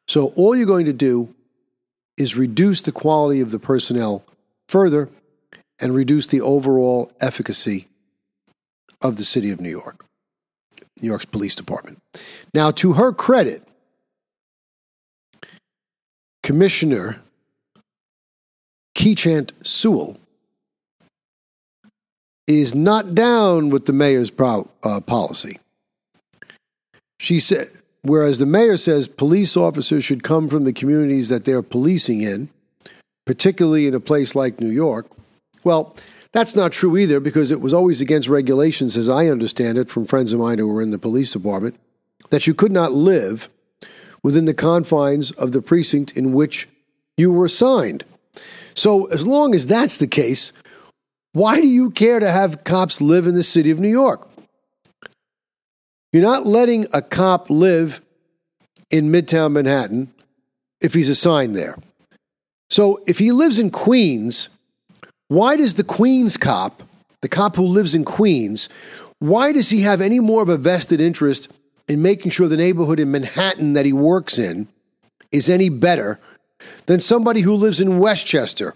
So 0.07 0.27
all 0.37 0.55
you're 0.55 0.65
going 0.65 0.85
to 0.85 0.93
do 0.93 1.35
is 2.17 2.37
reduce 2.37 2.81
the 2.81 2.91
quality 2.91 3.41
of 3.41 3.51
the 3.51 3.59
personnel 3.59 4.23
further 4.69 5.09
and 5.81 5.93
reduce 5.93 6.27
the 6.27 6.41
overall 6.41 7.11
efficacy 7.19 7.87
of 9.01 9.17
the 9.17 9.25
city 9.25 9.51
of 9.51 9.59
New 9.59 9.69
York, 9.69 10.05
New 11.01 11.09
York's 11.09 11.25
police 11.25 11.55
department. 11.55 11.99
Now, 12.53 12.71
to 12.71 12.93
her 12.93 13.11
credit, 13.11 13.67
Commissioner 16.43 17.21
Keechant 19.01 19.51
Sewell 19.63 20.15
is 22.45 22.75
not 22.75 23.15
down 23.15 23.71
with 23.71 23.87
the 23.87 23.93
mayor's 23.93 24.29
pro- 24.29 24.69
uh, 24.83 25.01
policy. 25.01 25.57
She 27.19 27.39
said, 27.39 27.65
whereas 28.03 28.37
the 28.37 28.45
mayor 28.45 28.77
says 28.77 29.07
police 29.07 29.57
officers 29.57 30.05
should 30.05 30.21
come 30.21 30.49
from 30.49 30.65
the 30.65 30.71
communities 30.71 31.29
that 31.29 31.45
they're 31.45 31.63
policing 31.63 32.21
in, 32.21 32.49
particularly 33.25 33.87
in 33.87 33.95
a 33.95 33.99
place 33.99 34.35
like 34.35 34.61
New 34.61 34.69
York. 34.69 35.07
Well, 35.63 35.95
that's 36.31 36.55
not 36.55 36.71
true 36.71 36.95
either 36.95 37.19
because 37.19 37.49
it 37.49 37.59
was 37.59 37.73
always 37.73 38.01
against 38.01 38.29
regulations, 38.29 38.95
as 38.95 39.09
I 39.09 39.29
understand 39.29 39.79
it 39.79 39.89
from 39.89 40.05
friends 40.05 40.31
of 40.31 40.39
mine 40.39 40.59
who 40.59 40.67
were 40.67 40.79
in 40.79 40.91
the 40.91 40.99
police 40.99 41.33
department, 41.33 41.75
that 42.29 42.45
you 42.45 42.53
could 42.53 42.71
not 42.71 42.91
live 42.91 43.49
within 44.21 44.45
the 44.45 44.53
confines 44.53 45.31
of 45.31 45.53
the 45.53 45.61
precinct 45.63 46.15
in 46.15 46.33
which 46.33 46.69
you 47.17 47.33
were 47.33 47.45
assigned. 47.45 48.03
So, 48.73 49.05
as 49.05 49.25
long 49.25 49.55
as 49.55 49.67
that's 49.67 49.97
the 49.97 50.07
case, 50.07 50.53
why 51.33 51.61
do 51.61 51.67
you 51.67 51.91
care 51.91 52.19
to 52.19 52.31
have 52.31 52.63
cops 52.63 53.01
live 53.01 53.27
in 53.27 53.35
the 53.35 53.43
city 53.43 53.71
of 53.71 53.79
New 53.79 53.89
York? 53.89 54.27
You're 56.11 56.23
not 56.23 56.45
letting 56.45 56.87
a 56.93 57.01
cop 57.01 57.49
live 57.49 58.01
in 58.89 59.11
Midtown 59.11 59.53
Manhattan 59.53 60.13
if 60.81 60.93
he's 60.93 61.09
assigned 61.09 61.55
there. 61.55 61.77
So, 62.69 63.01
if 63.07 63.19
he 63.19 63.31
lives 63.31 63.59
in 63.59 63.69
Queens, 63.69 64.49
why 65.27 65.55
does 65.55 65.75
the 65.75 65.83
Queens 65.83 66.37
cop, 66.37 66.83
the 67.21 67.29
cop 67.29 67.55
who 67.55 67.65
lives 67.65 67.95
in 67.95 68.03
Queens, 68.03 68.69
why 69.19 69.51
does 69.51 69.69
he 69.69 69.81
have 69.81 70.01
any 70.01 70.19
more 70.19 70.41
of 70.41 70.49
a 70.49 70.57
vested 70.57 70.99
interest 70.99 71.47
in 71.87 72.01
making 72.01 72.31
sure 72.31 72.47
the 72.47 72.57
neighborhood 72.57 72.99
in 72.99 73.11
Manhattan 73.11 73.73
that 73.73 73.85
he 73.85 73.93
works 73.93 74.37
in 74.37 74.67
is 75.31 75.49
any 75.49 75.69
better 75.69 76.19
than 76.85 76.99
somebody 76.99 77.41
who 77.41 77.53
lives 77.53 77.79
in 77.79 77.99
Westchester 77.99 78.75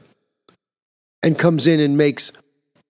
and 1.24 1.38
comes 1.38 1.68
in 1.68 1.80
and 1.80 1.98
makes 1.98 2.32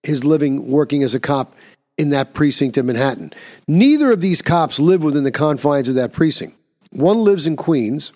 his 0.02 0.24
living 0.24 0.70
working 0.70 1.02
as 1.02 1.14
a 1.14 1.20
cop 1.20 1.54
in 1.98 2.10
that 2.10 2.34
precinct 2.34 2.76
in 2.76 2.86
Manhattan. 2.86 3.32
Neither 3.66 4.10
of 4.12 4.20
these 4.20 4.42
cops 4.42 4.78
live 4.78 5.02
within 5.02 5.24
the 5.24 5.32
confines 5.32 5.88
of 5.88 5.94
that 5.94 6.12
precinct. 6.12 6.56
One 6.90 7.24
lives 7.24 7.46
in 7.46 7.56
Queens 7.56 8.12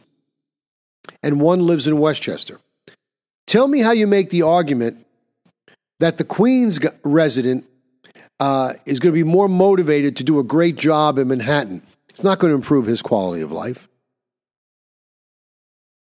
and 1.22 1.40
one 1.40 1.66
lives 1.66 1.88
in 1.88 1.98
Westchester. 1.98 2.60
Tell 3.46 3.66
me 3.66 3.80
how 3.80 3.92
you 3.92 4.06
make 4.06 4.30
the 4.30 4.42
argument 4.42 5.04
that 5.98 6.18
the 6.18 6.24
Queens 6.24 6.78
resident 7.02 7.64
uh, 8.38 8.74
is 8.86 9.00
going 9.00 9.12
to 9.14 9.24
be 9.24 9.28
more 9.28 9.48
motivated 9.48 10.16
to 10.16 10.24
do 10.24 10.38
a 10.38 10.44
great 10.44 10.76
job 10.76 11.18
in 11.18 11.28
Manhattan. 11.28 11.82
It's 12.08 12.22
not 12.22 12.38
going 12.38 12.50
to 12.50 12.54
improve 12.54 12.86
his 12.86 13.02
quality 13.02 13.42
of 13.42 13.52
life 13.52 13.88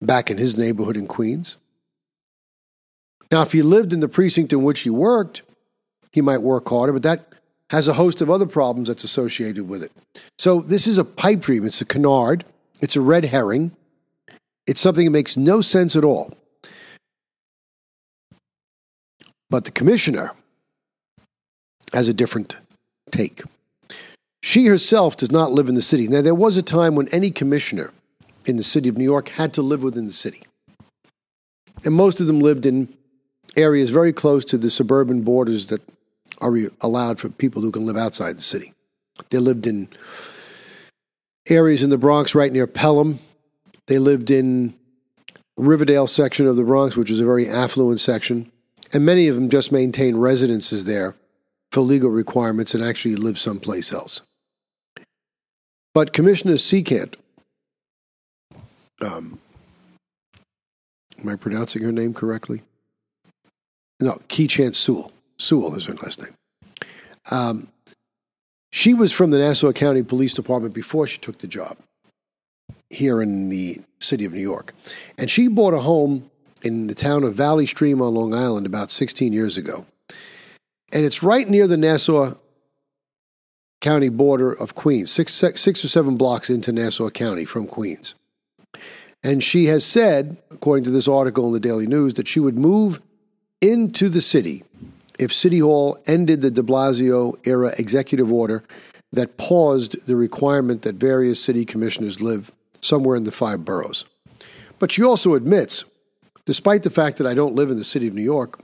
back 0.01 0.31
in 0.31 0.39
his 0.39 0.57
neighborhood 0.57 0.97
in 0.97 1.07
Queens. 1.07 1.57
Now, 3.31 3.43
if 3.43 3.53
he 3.53 3.63
lived 3.63 3.93
in 3.93 4.01
the 4.01 4.09
precinct 4.09 4.53
in 4.53 4.63
which 4.63 4.81
he 4.81 4.91
worked, 4.91 5.43
he 6.13 6.21
might 6.21 6.43
work 6.43 6.69
harder, 6.69 6.93
but 6.93 7.03
that 7.03 7.33
has 7.71 7.87
a 7.87 7.93
host 7.93 8.21
of 8.21 8.29
other 8.29 8.47
problems 8.47 8.89
that's 8.89 9.05
associated 9.05 9.69
with 9.69 9.83
it. 9.83 9.93
So, 10.39 10.61
this 10.61 10.87
is 10.87 10.99
a 10.99 11.05
pipe 11.05 11.41
dream. 11.41 11.65
It's 11.65 11.81
a 11.81 11.85
canard, 11.85 12.45
it's 12.81 12.97
a 12.97 13.01
red 13.01 13.27
herring, 13.27 13.71
it's 14.67 14.81
something 14.81 15.05
that 15.05 15.11
makes 15.11 15.37
no 15.37 15.61
sense 15.61 15.95
at 15.95 16.05
all. 16.05 16.35
But 19.49 19.65
the 19.65 19.71
commissioner 19.71 20.33
has 21.93 22.09
a 22.09 22.13
different 22.13 22.57
take. 23.11 23.43
She 24.43 24.67
herself 24.67 25.17
does 25.17 25.31
not 25.31 25.53
live 25.53 25.69
in 25.69 25.75
the 25.75 25.83
city. 25.83 26.09
Now, 26.09 26.23
there 26.23 26.35
was 26.35 26.57
a 26.57 26.63
time 26.63 26.95
when 26.95 27.09
any 27.09 27.31
commissioner 27.31 27.93
in 28.47 28.57
the 28.57 28.65
city 28.65 28.89
of 28.89 28.97
New 28.97 29.05
York 29.05 29.29
had 29.31 29.53
to 29.55 29.63
live 29.63 29.83
within 29.83 30.07
the 30.07 30.13
city. 30.13 30.43
And 31.85 31.95
most 31.95 32.21
of 32.21 32.27
them 32.27 32.41
lived 32.41 32.67
in 32.67 32.95
areas 33.57 33.91
very 33.91 34.13
close 34.13 34.45
to 34.47 34.59
the 34.59 34.71
suburban 34.71 35.23
borders 35.23 35.67
that 35.69 35.83
are 36.41 36.57
allowed 36.81 37.19
for 37.19 37.29
people 37.29 37.63
who 37.63 37.73
can 37.73 37.87
live 37.87 37.97
outside 37.97 38.37
the 38.37 38.43
city. 38.43 38.73
They 39.31 39.39
lived 39.39 39.67
in 39.67 39.89
areas 41.49 41.83
in 41.83 41.91
the 41.91 41.99
Bronx 41.99 42.35
right 42.35 42.53
near 42.53 42.67
Pelham. 42.67 43.19
They 43.87 43.99
lived 43.99 44.31
in 44.31 44.75
Riverdale 45.57 46.07
section 46.07 46.47
of 46.47 46.57
the 46.57 46.65
Bronx, 46.65 46.97
which 46.97 47.11
is 47.11 47.21
a 47.21 47.25
very 47.25 47.49
affluent 47.49 48.01
section. 48.01 48.51
And 48.93 49.05
many 49.05 49.29
of 49.29 49.35
them 49.35 49.51
just 49.51 49.73
maintain 49.73 50.17
residences 50.17 50.85
there 50.85 51.15
for 51.71 51.81
legal 51.81 52.11
requirements 52.11 52.75
and 52.75 52.83
actually 52.83 53.17
live 53.17 53.39
someplace 53.39 53.93
else. 53.93 54.23
But 55.95 56.13
Commissioner 56.13 56.55
Secant 56.55 57.15
um, 59.03 59.39
am 61.19 61.29
I 61.29 61.37
pronouncing 61.37 61.83
her 61.83 61.93
name 61.93 62.15
correctly? 62.15 62.63
No, 64.01 64.13
Keechant 64.29 64.75
Sewell. 64.75 65.13
Sewell 65.39 65.75
is 65.75 65.87
her 65.87 65.95
last 65.95 66.23
name. 66.23 66.35
Um, 67.31 67.69
she 68.73 68.95
was 68.95 69.13
from 69.13 69.31
the 69.31 69.39
Nassau 69.39 69.73
County 69.73 70.03
Police 70.03 70.33
Department 70.33 70.75
before 70.75 71.07
she 71.07 71.19
took 71.19 71.39
the 71.39 71.47
job 71.47 71.77
here 72.89 73.21
in 73.21 73.49
the 73.49 73.81
city 74.01 74.25
of 74.25 74.33
New 74.33 74.41
York. 74.41 74.75
And 75.19 75.31
she 75.31 75.49
bought 75.49 75.75
a 75.75 75.81
home 75.81 76.31
in 76.63 76.87
the 76.87 76.95
town 76.95 77.25
of 77.25 77.35
Valley 77.35 77.67
Stream 77.67 78.01
on 78.01 78.15
Long 78.15 78.35
Island 78.35 78.67
about 78.67 78.91
16 78.91 79.33
years 79.33 79.57
ago. 79.57 79.87
And 80.93 81.05
it's 81.05 81.23
right 81.23 81.49
near 81.49 81.67
the 81.67 81.77
Nassau 81.77 82.35
County 83.81 84.09
border 84.09 84.53
of 84.53 84.75
Queens, 84.75 85.11
six, 85.11 85.33
six 85.35 85.85
or 85.85 85.89
seven 85.89 86.17
blocks 86.17 86.51
into 86.51 86.73
Nassau 86.73 87.09
County 87.11 87.45
from 87.45 87.67
Queens. 87.67 88.15
And 89.23 89.45
she 89.45 89.67
has 89.67 89.85
said, 89.85 90.39
according 90.51 90.85
to 90.85 90.91
this 90.91 91.09
article 91.09 91.47
in 91.47 91.53
the 91.53 91.61
Daily 91.61 91.87
News, 91.87 92.15
that 92.15 92.29
she 92.29 92.41
would 92.41 92.59
move 92.59 93.03
into 93.61 94.09
the 94.09 94.23
city 94.23 94.65
if 95.19 95.33
City 95.33 95.59
Hall 95.59 95.99
ended 96.07 96.41
the 96.41 96.51
de 96.51 96.63
Blasio 96.63 97.35
era 97.47 97.75
executive 97.79 98.33
order 98.33 98.65
that 99.13 99.37
paused 99.37 100.07
the 100.07 100.17
requirement 100.17 100.83
that 100.83 100.95
various 100.95 101.43
city 101.43 101.65
commissioners 101.65 102.23
live 102.23 102.51
somewhere 102.81 103.17
in 103.17 103.25
the 103.25 103.33
five 103.33 103.65
boroughs. 103.65 104.07
But 104.79 104.91
she 104.91 105.03
also 105.03 105.35
admits, 105.35 105.85
despite 106.47 106.85
the 106.85 106.91
fact 106.91 107.19
that 107.19 107.27
I 107.27 107.35
don't 107.35 107.55
live 107.55 107.71
in 107.71 107.77
the 107.77 107.85
city 107.85 108.09
of 108.09 108.15
New 108.15 108.23
York, 108.23 108.61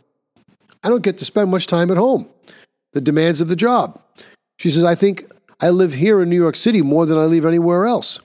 I 0.82 0.88
don't 0.88 1.02
get 1.02 1.18
to 1.18 1.24
spend 1.24 1.50
much 1.50 1.66
time 1.66 1.90
at 1.90 1.98
home. 1.98 2.28
The 2.92 3.00
demands 3.00 3.40
of 3.42 3.48
the 3.48 3.56
job. 3.56 4.00
She 4.58 4.70
says, 4.70 4.84
I 4.84 4.94
think 4.94 5.24
I 5.60 5.68
live 5.68 5.92
here 5.92 6.22
in 6.22 6.30
New 6.30 6.36
York 6.36 6.56
City 6.56 6.80
more 6.80 7.04
than 7.04 7.18
I 7.18 7.24
live 7.24 7.44
anywhere 7.44 7.84
else. 7.84 8.20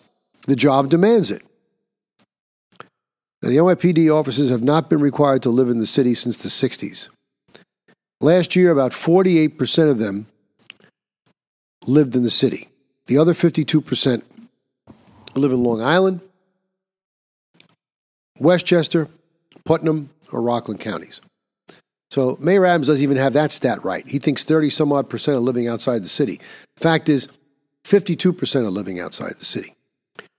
The 0.47 0.55
job 0.55 0.89
demands 0.89 1.31
it. 1.31 1.41
Now, 3.41 3.49
the 3.49 3.57
NYPD 3.57 4.13
officers 4.13 4.49
have 4.49 4.63
not 4.63 4.89
been 4.89 4.99
required 4.99 5.41
to 5.43 5.49
live 5.49 5.69
in 5.69 5.79
the 5.79 5.87
city 5.87 6.13
since 6.13 6.37
the 6.37 6.49
60s. 6.49 7.09
Last 8.19 8.55
year, 8.55 8.71
about 8.71 8.91
48% 8.91 9.89
of 9.89 9.97
them 9.97 10.27
lived 11.87 12.15
in 12.15 12.23
the 12.23 12.29
city. 12.29 12.69
The 13.07 13.17
other 13.17 13.33
52% 13.33 14.21
live 15.33 15.51
in 15.51 15.63
Long 15.63 15.81
Island, 15.81 16.21
Westchester, 18.39 19.07
Putnam, 19.65 20.11
or 20.31 20.41
Rockland 20.41 20.79
counties. 20.79 21.21
So 22.11 22.37
Mayor 22.39 22.65
Adams 22.65 22.87
doesn't 22.87 23.01
even 23.01 23.17
have 23.17 23.33
that 23.33 23.51
stat 23.51 23.83
right. 23.83 24.05
He 24.05 24.19
thinks 24.19 24.43
30 24.43 24.69
some 24.69 24.91
odd 24.91 25.09
percent 25.09 25.37
are 25.37 25.41
living 25.41 25.67
outside 25.67 26.03
the 26.03 26.09
city. 26.09 26.41
Fact 26.77 27.09
is, 27.09 27.27
52% 27.85 28.55
are 28.65 28.69
living 28.69 28.99
outside 28.99 29.33
the 29.39 29.45
city. 29.45 29.73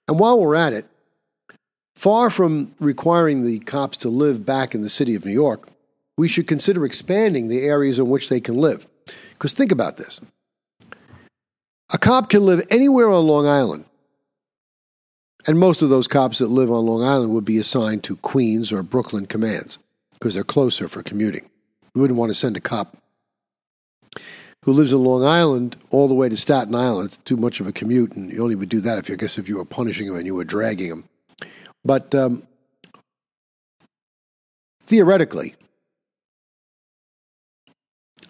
And 0.06 0.18
while 0.18 0.38
we're 0.38 0.54
at 0.54 0.72
it, 0.72 0.86
Far 2.02 2.30
from 2.30 2.74
requiring 2.80 3.44
the 3.44 3.60
cops 3.60 3.96
to 3.98 4.08
live 4.08 4.44
back 4.44 4.74
in 4.74 4.82
the 4.82 4.90
city 4.90 5.14
of 5.14 5.24
New 5.24 5.30
York, 5.30 5.68
we 6.16 6.26
should 6.26 6.48
consider 6.48 6.84
expanding 6.84 7.46
the 7.46 7.60
areas 7.60 8.00
in 8.00 8.08
which 8.08 8.28
they 8.28 8.40
can 8.40 8.56
live. 8.56 8.88
Because 9.34 9.52
think 9.52 9.70
about 9.70 9.98
this 9.98 10.20
a 11.94 11.98
cop 11.98 12.28
can 12.28 12.44
live 12.44 12.66
anywhere 12.70 13.08
on 13.08 13.28
Long 13.28 13.46
Island. 13.46 13.84
And 15.46 15.60
most 15.60 15.80
of 15.80 15.90
those 15.90 16.08
cops 16.08 16.40
that 16.40 16.48
live 16.48 16.72
on 16.72 16.86
Long 16.86 17.04
Island 17.04 17.32
would 17.34 17.44
be 17.44 17.58
assigned 17.58 18.02
to 18.02 18.16
Queens 18.16 18.72
or 18.72 18.82
Brooklyn 18.82 19.26
commands 19.26 19.78
because 20.14 20.34
they're 20.34 20.42
closer 20.42 20.88
for 20.88 21.04
commuting. 21.04 21.48
We 21.94 22.00
wouldn't 22.00 22.18
want 22.18 22.30
to 22.30 22.34
send 22.34 22.56
a 22.56 22.60
cop 22.60 22.96
who 24.64 24.72
lives 24.72 24.92
in 24.92 25.04
Long 25.04 25.22
Island 25.24 25.76
all 25.90 26.08
the 26.08 26.14
way 26.14 26.28
to 26.28 26.36
Staten 26.36 26.74
Island. 26.74 27.10
It's 27.10 27.18
too 27.18 27.36
much 27.36 27.60
of 27.60 27.68
a 27.68 27.72
commute, 27.72 28.16
and 28.16 28.32
you 28.32 28.42
only 28.42 28.56
would 28.56 28.68
do 28.68 28.80
that 28.80 28.98
if 28.98 29.08
I 29.08 29.14
guess, 29.14 29.38
if 29.38 29.48
you 29.48 29.58
were 29.58 29.64
punishing 29.64 30.08
him 30.08 30.16
and 30.16 30.26
you 30.26 30.34
were 30.34 30.42
dragging 30.42 30.88
him 30.88 31.04
but 31.84 32.14
um, 32.14 32.42
theoretically, 34.84 35.54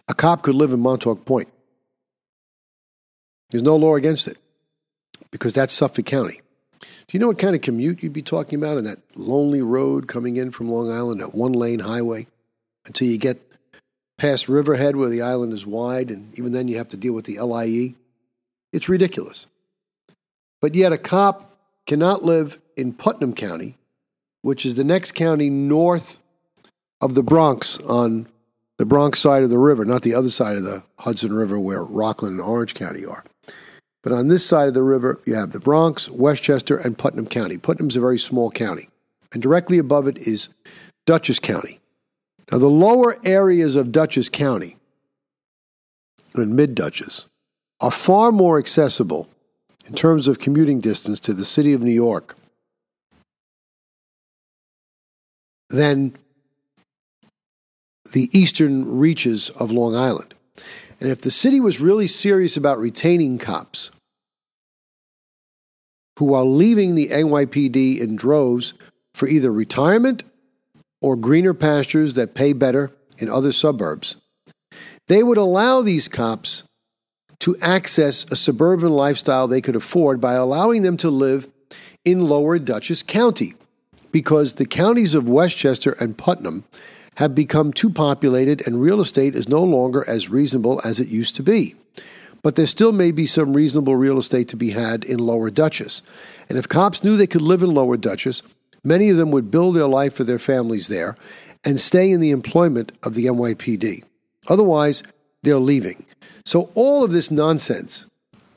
a 0.08 0.14
cop 0.14 0.42
could 0.42 0.54
live 0.54 0.72
in 0.72 0.80
Montauk 0.80 1.24
Point. 1.24 1.48
There's 3.50 3.62
no 3.62 3.76
law 3.76 3.96
against 3.96 4.28
it 4.28 4.38
because 5.30 5.52
that's 5.52 5.72
Suffolk 5.72 6.06
County. 6.06 6.40
Do 6.80 6.88
you 7.10 7.18
know 7.18 7.28
what 7.28 7.38
kind 7.38 7.54
of 7.54 7.60
commute 7.60 8.02
you'd 8.02 8.12
be 8.12 8.22
talking 8.22 8.58
about 8.58 8.78
in 8.78 8.84
that 8.84 8.98
lonely 9.14 9.60
road 9.60 10.08
coming 10.08 10.36
in 10.36 10.50
from 10.50 10.70
Long 10.70 10.90
Island, 10.90 11.20
that 11.20 11.34
one 11.34 11.52
lane 11.52 11.80
highway, 11.80 12.26
until 12.86 13.08
you 13.08 13.18
get 13.18 13.40
past 14.18 14.48
Riverhead 14.48 14.96
where 14.96 15.10
the 15.10 15.22
island 15.22 15.52
is 15.52 15.66
wide, 15.66 16.10
and 16.10 16.36
even 16.38 16.52
then 16.52 16.68
you 16.68 16.78
have 16.78 16.88
to 16.90 16.96
deal 16.96 17.12
with 17.12 17.26
the 17.26 17.40
LIE? 17.40 17.94
It's 18.72 18.88
ridiculous. 18.88 19.46
But 20.60 20.74
yet 20.74 20.92
a 20.92 20.98
cop 20.98 21.58
cannot 21.86 22.22
live 22.22 22.58
in 22.76 22.92
Putnam 22.92 23.34
County, 23.34 23.76
which 24.42 24.66
is 24.66 24.74
the 24.74 24.84
next 24.84 25.12
county 25.12 25.50
north 25.50 26.20
of 27.00 27.14
the 27.14 27.22
Bronx 27.22 27.78
on 27.80 28.26
the 28.78 28.86
Bronx 28.86 29.20
side 29.20 29.42
of 29.42 29.50
the 29.50 29.58
river, 29.58 29.84
not 29.84 30.02
the 30.02 30.14
other 30.14 30.30
side 30.30 30.56
of 30.56 30.64
the 30.64 30.82
Hudson 30.98 31.32
River 31.32 31.58
where 31.58 31.82
Rockland 31.82 32.40
and 32.40 32.48
Orange 32.48 32.74
County 32.74 33.04
are. 33.04 33.24
But 34.02 34.12
on 34.12 34.28
this 34.28 34.44
side 34.44 34.68
of 34.68 34.74
the 34.74 34.82
river, 34.82 35.20
you 35.24 35.34
have 35.34 35.52
the 35.52 35.60
Bronx, 35.60 36.08
Westchester, 36.10 36.76
and 36.76 36.98
Putnam 36.98 37.26
County. 37.26 37.58
Putnam's 37.58 37.96
a 37.96 38.00
very 38.00 38.18
small 38.18 38.50
county. 38.50 38.88
And 39.32 39.40
directly 39.40 39.78
above 39.78 40.08
it 40.08 40.18
is 40.18 40.48
Dutchess 41.06 41.38
County. 41.38 41.80
Now, 42.50 42.58
the 42.58 42.66
lower 42.68 43.16
areas 43.24 43.76
of 43.76 43.92
Dutchess 43.92 44.28
County 44.28 44.76
and 46.34 46.56
mid 46.56 46.74
Dutchess 46.74 47.26
are 47.80 47.90
far 47.90 48.32
more 48.32 48.58
accessible 48.58 49.28
in 49.86 49.94
terms 49.94 50.28
of 50.28 50.38
commuting 50.38 50.80
distance 50.80 51.20
to 51.20 51.32
the 51.32 51.44
city 51.44 51.72
of 51.72 51.82
New 51.82 51.92
York 51.92 52.36
than 55.72 56.16
the 58.12 58.28
eastern 58.36 58.98
reaches 58.98 59.50
of 59.50 59.70
Long 59.72 59.96
Island. 59.96 60.34
And 61.00 61.10
if 61.10 61.22
the 61.22 61.30
city 61.30 61.58
was 61.58 61.80
really 61.80 62.06
serious 62.06 62.56
about 62.56 62.78
retaining 62.78 63.38
cops 63.38 63.90
who 66.18 66.34
are 66.34 66.44
leaving 66.44 66.94
the 66.94 67.08
NYPD 67.08 67.98
in 67.98 68.14
droves 68.14 68.74
for 69.14 69.26
either 69.26 69.50
retirement 69.50 70.24
or 71.00 71.16
greener 71.16 71.54
pastures 71.54 72.14
that 72.14 72.34
pay 72.34 72.52
better 72.52 72.92
in 73.18 73.28
other 73.28 73.50
suburbs, 73.50 74.16
they 75.08 75.22
would 75.22 75.38
allow 75.38 75.82
these 75.82 76.06
cops 76.06 76.64
to 77.40 77.56
access 77.60 78.24
a 78.30 78.36
suburban 78.36 78.92
lifestyle 78.92 79.48
they 79.48 79.60
could 79.60 79.74
afford 79.74 80.20
by 80.20 80.34
allowing 80.34 80.82
them 80.82 80.96
to 80.98 81.10
live 81.10 81.48
in 82.04 82.28
lower 82.28 82.58
Dutchess 82.58 83.02
County 83.02 83.54
because 84.12 84.54
the 84.54 84.66
counties 84.66 85.14
of 85.14 85.28
Westchester 85.28 85.96
and 85.98 86.16
Putnam 86.16 86.64
have 87.16 87.34
become 87.34 87.72
too 87.72 87.90
populated 87.90 88.66
and 88.66 88.80
real 88.80 89.00
estate 89.00 89.34
is 89.34 89.48
no 89.48 89.62
longer 89.62 90.08
as 90.08 90.30
reasonable 90.30 90.80
as 90.84 91.00
it 91.00 91.08
used 91.08 91.36
to 91.36 91.42
be. 91.42 91.74
But 92.42 92.56
there 92.56 92.66
still 92.66 92.92
may 92.92 93.12
be 93.12 93.26
some 93.26 93.54
reasonable 93.54 93.96
real 93.96 94.18
estate 94.18 94.48
to 94.48 94.56
be 94.56 94.70
had 94.70 95.04
in 95.04 95.18
Lower 95.18 95.50
Dutchess. 95.50 96.02
And 96.48 96.58
if 96.58 96.68
cops 96.68 97.04
knew 97.04 97.16
they 97.16 97.26
could 97.26 97.42
live 97.42 97.62
in 97.62 97.72
Lower 97.72 97.96
Dutchess, 97.96 98.42
many 98.82 99.10
of 99.10 99.16
them 99.16 99.30
would 99.30 99.50
build 99.50 99.76
their 99.76 99.86
life 99.86 100.14
for 100.14 100.24
their 100.24 100.38
families 100.40 100.88
there 100.88 101.16
and 101.64 101.80
stay 101.80 102.10
in 102.10 102.20
the 102.20 102.32
employment 102.32 102.92
of 103.02 103.14
the 103.14 103.26
NYPD. 103.26 104.02
Otherwise, 104.48 105.02
they're 105.42 105.58
leaving. 105.58 106.04
So 106.44 106.70
all 106.74 107.04
of 107.04 107.12
this 107.12 107.30
nonsense 107.30 108.06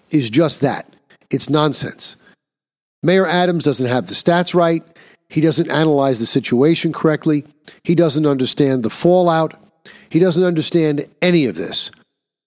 is 0.10 0.30
just 0.30 0.62
that 0.62 0.96
it's 1.30 1.50
nonsense. 1.50 2.16
Mayor 3.04 3.28
Adams 3.28 3.64
doesn't 3.64 3.86
have 3.86 4.08
the 4.08 4.16
stats 4.16 4.56
right. 4.56 4.84
He 5.30 5.42
doesn't 5.42 5.70
analyze 5.72 6.20
the 6.20 6.26
situation 6.26 6.94
correctly. 6.94 7.46
He 7.84 7.96
doesn't 7.96 8.26
understand 8.26 8.84
the 8.84 8.90
fallout. 8.90 9.60
He 10.10 10.20
doesn't 10.20 10.44
understand 10.44 11.08
any 11.22 11.46
of 11.46 11.56
this. 11.56 11.92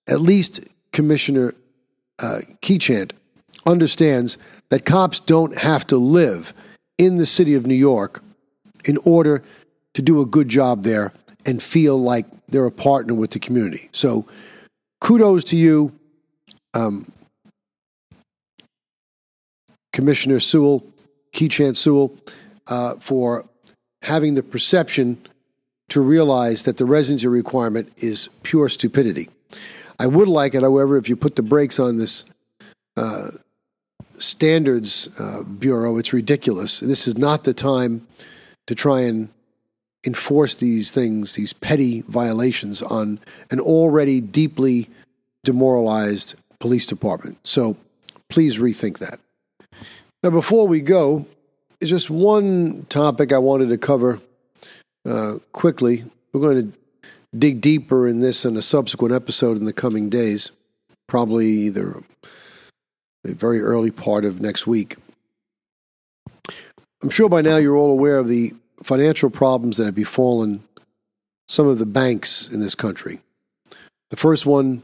At 0.09 0.21
least 0.21 0.61
Commissioner 0.93 1.55
uh, 2.19 2.41
Keechant 2.63 3.13
understands 3.67 4.39
that 4.71 4.85
cops 4.85 5.21
don't 5.21 5.57
have 5.59 5.87
to 5.89 5.97
live 5.97 6.55
in 6.99 7.17
the 7.17 7.27
city 7.27 7.55
of 7.55 7.67
New 7.67 7.75
York 7.75 8.23
in 8.85 8.97
order 9.05 9.43
to 9.95 10.03
do 10.03 10.21
a 10.21 10.27
good 10.27 10.49
job 10.49 10.83
there 10.83 11.13
and 11.47 11.63
feel 11.63 12.01
like 12.01 12.27
they're 12.47 12.67
a 12.67 12.73
partner 12.73 13.15
with 13.15 13.31
the 13.31 13.39
community. 13.39 13.89
So, 13.93 14.27
kudos 15.01 15.45
to 15.45 15.57
you, 15.57 15.93
um, 16.75 17.05
Commissioner 19.93 20.41
Sewell, 20.41 20.85
Keechant 21.33 21.77
Sewell 21.77 22.17
uh, 22.69 22.95
for 22.97 23.45
having 24.03 24.35
the 24.35 24.43
perception 24.43 25.19
to 25.89 26.01
realize 26.01 26.65
that 26.65 26.77
the 26.77 26.85
residency 26.85 27.27
requirement 27.27 27.91
is 27.97 28.29
pure 28.43 28.69
stupidity. 28.69 29.29
I 29.99 30.07
would 30.07 30.29
like 30.29 30.55
it, 30.55 30.63
however, 30.63 30.97
if 30.97 31.09
you 31.09 31.17
put 31.17 31.37
the 31.37 31.43
brakes 31.43 31.81
on 31.81 31.97
this 31.97 32.25
uh, 32.97 33.29
standards 34.19 35.09
uh, 35.19 35.43
bureau. 35.43 35.97
It's 35.97 36.13
ridiculous. 36.13 36.81
This 36.81 37.07
is 37.07 37.17
not 37.17 37.45
the 37.45 37.55
time 37.55 38.07
to 38.67 38.75
try 38.75 39.03
and 39.03 39.29
enforce 40.05 40.55
these 40.57 40.91
things, 40.91 41.35
these 41.35 41.53
petty 41.53 42.03
violations 42.03 42.83
on 42.83 43.19
an 43.51 43.61
already 43.61 44.21
deeply 44.21 44.89
demoralized 45.45 46.35
police 46.61 46.87
department. 46.87 47.39
So 47.45 47.77
please 48.29 48.59
rethink 48.59 48.99
that. 48.99 49.19
Now, 50.23 50.31
before 50.31 50.67
we 50.67 50.81
go, 50.81 51.27
just 51.85 52.11
one 52.11 52.87
topic 52.89 53.33
I 53.33 53.39
wanted 53.39 53.69
to 53.69 53.79
cover 53.79 54.21
uh, 55.07 55.35
quickly. 55.53 56.05
We're 56.33 56.41
going 56.41 56.73
to 56.73 56.79
dig 57.39 57.61
deeper 57.61 58.07
in 58.07 58.21
this 58.21 58.45
in 58.45 58.57
a 58.57 58.63
subsequent 58.63 59.15
episode 59.15 59.57
in 59.57 59.65
the 59.65 59.73
coming 59.73 60.09
days, 60.09 60.51
probably 61.07 61.47
either 61.47 61.97
the 63.25 63.35
very 63.35 63.61
early 63.61 63.91
part 63.91 64.25
of 64.25 64.41
next 64.41 64.67
week. 64.67 64.97
I'm 67.03 67.11
sure 67.11 67.29
by 67.29 67.43
now 67.43 67.57
you're 67.57 67.77
all 67.77 67.93
aware 67.93 68.19
of 68.19 68.29
the 68.29 68.53
financial 68.83 69.31
problems 69.31 69.77
that 69.77 69.85
have 69.85 69.95
befallen 69.95 70.65
some 71.49 71.67
of 71.67 71.79
the 71.79 71.87
banks 71.87 72.49
in 72.49 72.61
this 72.61 72.75
country. 72.75 73.21
The 74.11 74.17
first 74.17 74.47
one 74.47 74.83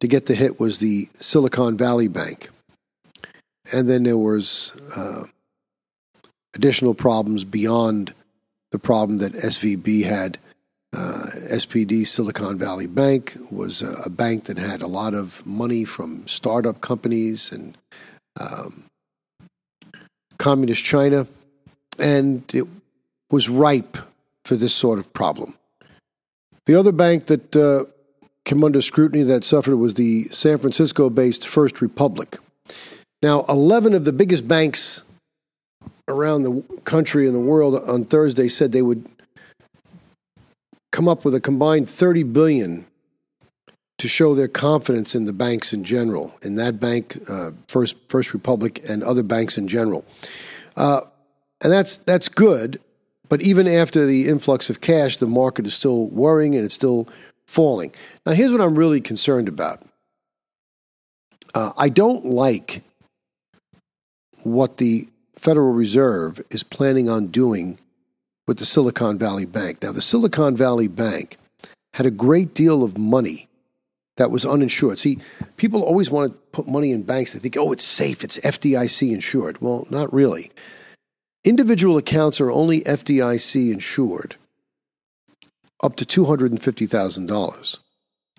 to 0.00 0.06
get 0.06 0.26
the 0.26 0.34
hit 0.34 0.60
was 0.60 0.78
the 0.78 1.08
Silicon 1.18 1.76
Valley 1.76 2.08
Bank. 2.08 2.50
And 3.72 3.88
then 3.88 4.04
there 4.04 4.18
was 4.18 4.78
uh, 4.96 5.24
additional 6.56 6.94
problems 6.94 7.44
beyond 7.44 8.12
the 8.72 8.78
problem 8.78 9.18
that 9.18 9.32
SVB 9.34 10.04
had. 10.04 10.38
Uh, 10.96 11.26
SPD 11.50 12.06
Silicon 12.06 12.58
Valley 12.58 12.86
Bank 12.86 13.36
was 13.52 13.82
a, 13.82 14.02
a, 14.06 14.10
bank 14.10 14.44
that 14.44 14.56
had 14.56 14.80
a 14.80 14.86
lot 14.86 15.14
of 15.14 15.44
money 15.44 15.84
from 15.84 16.26
startup 16.26 16.80
companies 16.80 17.52
and 17.52 17.76
um, 18.40 18.84
communist 20.38 20.84
China, 20.84 21.26
and 21.98 22.42
it 22.54 22.66
was 23.30 23.48
ripe 23.48 23.98
for 24.44 24.54
this 24.54 24.74
sort 24.74 24.98
of 24.98 25.12
problem. 25.12 25.54
The 26.66 26.76
other 26.76 26.92
bank 26.92 27.26
that 27.26 27.54
uh, 27.56 27.84
came 28.44 28.64
under 28.64 28.80
scrutiny 28.80 29.22
that 29.24 29.44
suffered 29.44 29.76
was 29.76 29.94
the 29.94 30.24
San 30.28 30.58
Francisco 30.58 31.10
based 31.10 31.46
First 31.46 31.82
Republic. 31.82 32.38
Now, 33.22 33.44
11 33.48 33.92
of 33.92 34.04
the 34.04 34.12
biggest 34.12 34.46
banks 34.48 35.02
around 36.08 36.42
the 36.42 36.62
country 36.84 37.26
and 37.26 37.34
the 37.34 37.40
world 37.40 37.74
on 37.88 38.04
Thursday 38.04 38.48
said 38.48 38.72
they 38.72 38.82
would 38.82 39.06
come 40.92 41.08
up 41.08 41.24
with 41.24 41.34
a 41.34 41.40
combined 41.40 41.88
30 41.88 42.22
billion 42.24 42.86
to 43.98 44.08
show 44.08 44.34
their 44.34 44.48
confidence 44.48 45.14
in 45.14 45.24
the 45.24 45.32
banks 45.32 45.72
in 45.72 45.82
general, 45.82 46.34
in 46.42 46.56
that 46.56 46.78
bank, 46.78 47.18
uh, 47.28 47.50
First 47.68 47.96
First 48.08 48.34
Republic, 48.34 48.82
and 48.88 49.02
other 49.02 49.22
banks 49.22 49.56
in 49.56 49.68
general. 49.68 50.04
Uh, 50.76 51.00
and 51.62 51.72
that's 51.72 51.96
that's 51.98 52.28
good, 52.28 52.80
but 53.28 53.40
even 53.42 53.66
after 53.66 54.04
the 54.04 54.28
influx 54.28 54.68
of 54.68 54.80
cash, 54.80 55.16
the 55.16 55.26
market 55.26 55.66
is 55.66 55.74
still 55.74 56.06
worrying 56.08 56.54
and 56.54 56.64
it's 56.64 56.74
still 56.74 57.08
falling. 57.46 57.92
Now, 58.24 58.32
here's 58.32 58.52
what 58.52 58.60
I'm 58.60 58.76
really 58.76 59.00
concerned 59.00 59.48
about. 59.48 59.82
Uh, 61.54 61.72
I 61.78 61.88
don't 61.88 62.26
like 62.26 62.82
what 64.42 64.76
the 64.76 65.08
Federal 65.38 65.72
Reserve 65.72 66.42
is 66.50 66.62
planning 66.62 67.08
on 67.08 67.28
doing 67.28 67.78
with 68.46 68.58
the 68.58 68.66
Silicon 68.66 69.18
Valley 69.18 69.46
Bank. 69.46 69.82
Now, 69.82 69.92
the 69.92 70.00
Silicon 70.00 70.56
Valley 70.56 70.88
Bank 70.88 71.36
had 71.94 72.06
a 72.06 72.10
great 72.10 72.54
deal 72.54 72.82
of 72.82 72.98
money 72.98 73.48
that 74.16 74.30
was 74.30 74.46
uninsured. 74.46 74.98
See, 74.98 75.18
people 75.56 75.82
always 75.82 76.10
want 76.10 76.32
to 76.32 76.38
put 76.52 76.66
money 76.66 76.90
in 76.90 77.02
banks. 77.02 77.32
They 77.32 77.38
think, 77.38 77.56
oh, 77.56 77.72
it's 77.72 77.84
safe, 77.84 78.24
it's 78.24 78.38
FDIC 78.38 79.12
insured. 79.12 79.60
Well, 79.60 79.86
not 79.90 80.12
really. 80.12 80.50
Individual 81.44 81.96
accounts 81.96 82.40
are 82.40 82.50
only 82.50 82.80
FDIC 82.82 83.72
insured 83.72 84.36
up 85.82 85.96
to 85.96 86.04
$250,000. 86.04 87.78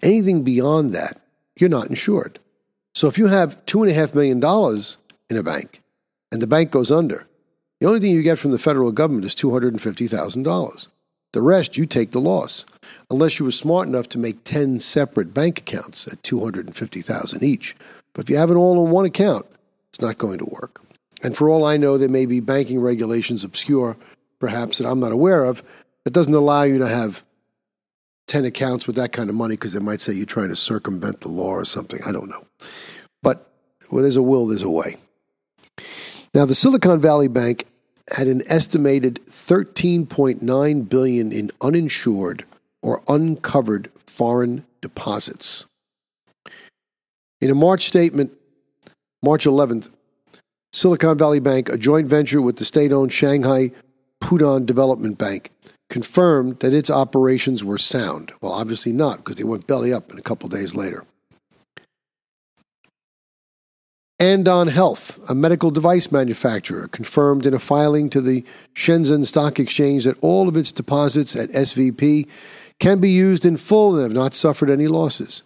Anything 0.01 0.43
beyond 0.43 0.93
that, 0.93 1.21
you're 1.55 1.69
not 1.69 1.89
insured. 1.89 2.39
So 2.93 3.07
if 3.07 3.17
you 3.17 3.27
have 3.27 3.63
$2.5 3.65 4.15
million 4.15 4.83
in 5.29 5.37
a 5.37 5.43
bank, 5.43 5.81
and 6.31 6.41
the 6.41 6.47
bank 6.47 6.71
goes 6.71 6.91
under, 6.91 7.27
the 7.79 7.87
only 7.87 7.99
thing 7.99 8.11
you 8.11 8.23
get 8.23 8.39
from 8.39 8.51
the 8.51 8.59
federal 8.59 8.91
government 8.91 9.25
is 9.25 9.35
$250,000. 9.35 10.87
The 11.33 11.41
rest, 11.41 11.77
you 11.77 11.85
take 11.85 12.11
the 12.11 12.21
loss, 12.21 12.65
unless 13.11 13.37
you 13.37 13.45
were 13.45 13.51
smart 13.51 13.87
enough 13.87 14.09
to 14.09 14.17
make 14.17 14.43
10 14.43 14.79
separate 14.79 15.33
bank 15.33 15.59
accounts 15.59 16.07
at 16.07 16.23
250,000 16.23 17.43
each. 17.43 17.75
But 18.13 18.25
if 18.25 18.29
you 18.29 18.37
have 18.37 18.49
it 18.49 18.55
all 18.55 18.83
in 18.83 18.91
one 18.91 19.05
account, 19.05 19.45
it's 19.89 20.01
not 20.01 20.17
going 20.17 20.39
to 20.39 20.45
work. 20.45 20.81
And 21.23 21.35
for 21.35 21.49
all 21.49 21.65
I 21.65 21.77
know, 21.77 21.97
there 21.97 22.09
may 22.09 22.25
be 22.25 22.39
banking 22.39 22.79
regulations 22.79 23.43
obscure, 23.43 23.97
perhaps, 24.39 24.77
that 24.77 24.87
I'm 24.87 24.99
not 24.99 25.11
aware 25.11 25.43
of, 25.43 25.61
that 26.03 26.13
doesn't 26.13 26.33
allow 26.33 26.63
you 26.63 26.77
to 26.79 26.87
have 26.87 27.23
10 28.27 28.45
accounts 28.45 28.87
with 28.87 28.95
that 28.95 29.11
kind 29.11 29.29
of 29.29 29.35
money 29.35 29.55
because 29.55 29.73
they 29.73 29.79
might 29.79 30.01
say 30.01 30.13
you're 30.13 30.25
trying 30.25 30.49
to 30.49 30.55
circumvent 30.55 31.21
the 31.21 31.29
law 31.29 31.49
or 31.49 31.65
something. 31.65 31.99
I 32.05 32.11
don't 32.11 32.29
know. 32.29 32.45
But 33.21 33.51
where 33.89 34.01
there's 34.01 34.15
a 34.15 34.21
will, 34.21 34.47
there's 34.47 34.63
a 34.63 34.69
way. 34.69 34.97
Now, 36.33 36.45
the 36.45 36.55
Silicon 36.55 36.99
Valley 36.99 37.27
Bank 37.27 37.65
had 38.15 38.27
an 38.27 38.43
estimated 38.47 39.19
13.9 39.27 40.89
billion 40.89 41.31
in 41.31 41.51
uninsured 41.61 42.45
or 42.81 43.01
uncovered 43.07 43.89
foreign 44.05 44.65
deposits. 44.81 45.65
In 47.41 47.49
a 47.49 47.55
March 47.55 47.87
statement, 47.87 48.31
March 49.21 49.45
11th, 49.45 49.91
Silicon 50.73 51.17
Valley 51.17 51.39
Bank, 51.39 51.69
a 51.69 51.77
joint 51.77 52.07
venture 52.07 52.41
with 52.41 52.57
the 52.57 52.65
state-owned 52.65 53.11
Shanghai 53.11 53.71
Pudong 54.21 54.65
Development 54.65 55.17
Bank, 55.17 55.51
confirmed 55.89 56.59
that 56.59 56.73
its 56.73 56.89
operations 56.89 57.63
were 57.63 57.77
sound. 57.77 58.31
Well, 58.41 58.51
obviously 58.51 58.91
not, 58.91 59.17
because 59.17 59.35
they 59.37 59.43
went 59.43 59.67
belly 59.67 59.93
up 59.93 60.11
in 60.11 60.17
a 60.17 60.23
couple 60.23 60.49
days 60.49 60.75
later. 60.75 61.05
Andon 64.19 64.67
Health, 64.67 65.19
a 65.29 65.35
medical 65.35 65.69
device 65.69 66.11
manufacturer, 66.11 66.87
confirmed 66.87 67.45
in 67.45 67.53
a 67.53 67.59
filing 67.59 68.09
to 68.09 68.19
the 68.19 68.43
Shenzhen 68.73 69.23
Stock 69.25 69.59
Exchange 69.59 70.05
that 70.05 70.17
all 70.21 70.47
of 70.47 70.57
its 70.57 70.71
deposits 70.71 71.35
at 71.35 71.51
SVB 71.51 72.27
can 72.79 72.99
be 72.99 73.11
used 73.11 73.45
in 73.45 73.57
full 73.57 73.93
and 73.93 74.03
have 74.03 74.13
not 74.13 74.33
suffered 74.33 74.71
any 74.71 74.87
losses. 74.87 75.43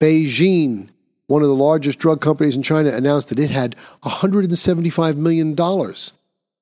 BeiGene, 0.00 0.90
one 1.26 1.42
of 1.42 1.48
the 1.48 1.56
largest 1.56 1.98
drug 1.98 2.20
companies 2.20 2.56
in 2.56 2.62
China, 2.62 2.90
announced 2.90 3.30
that 3.30 3.40
it 3.40 3.50
had 3.50 3.74
$175 4.04 5.16
million 5.16 5.56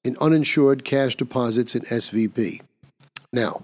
in 0.05 0.17
uninsured 0.23 0.85
cash 0.87 1.17
deposits 1.17 1.75
in 1.75 1.83
SVB. 1.83 2.63
Now, 3.31 3.63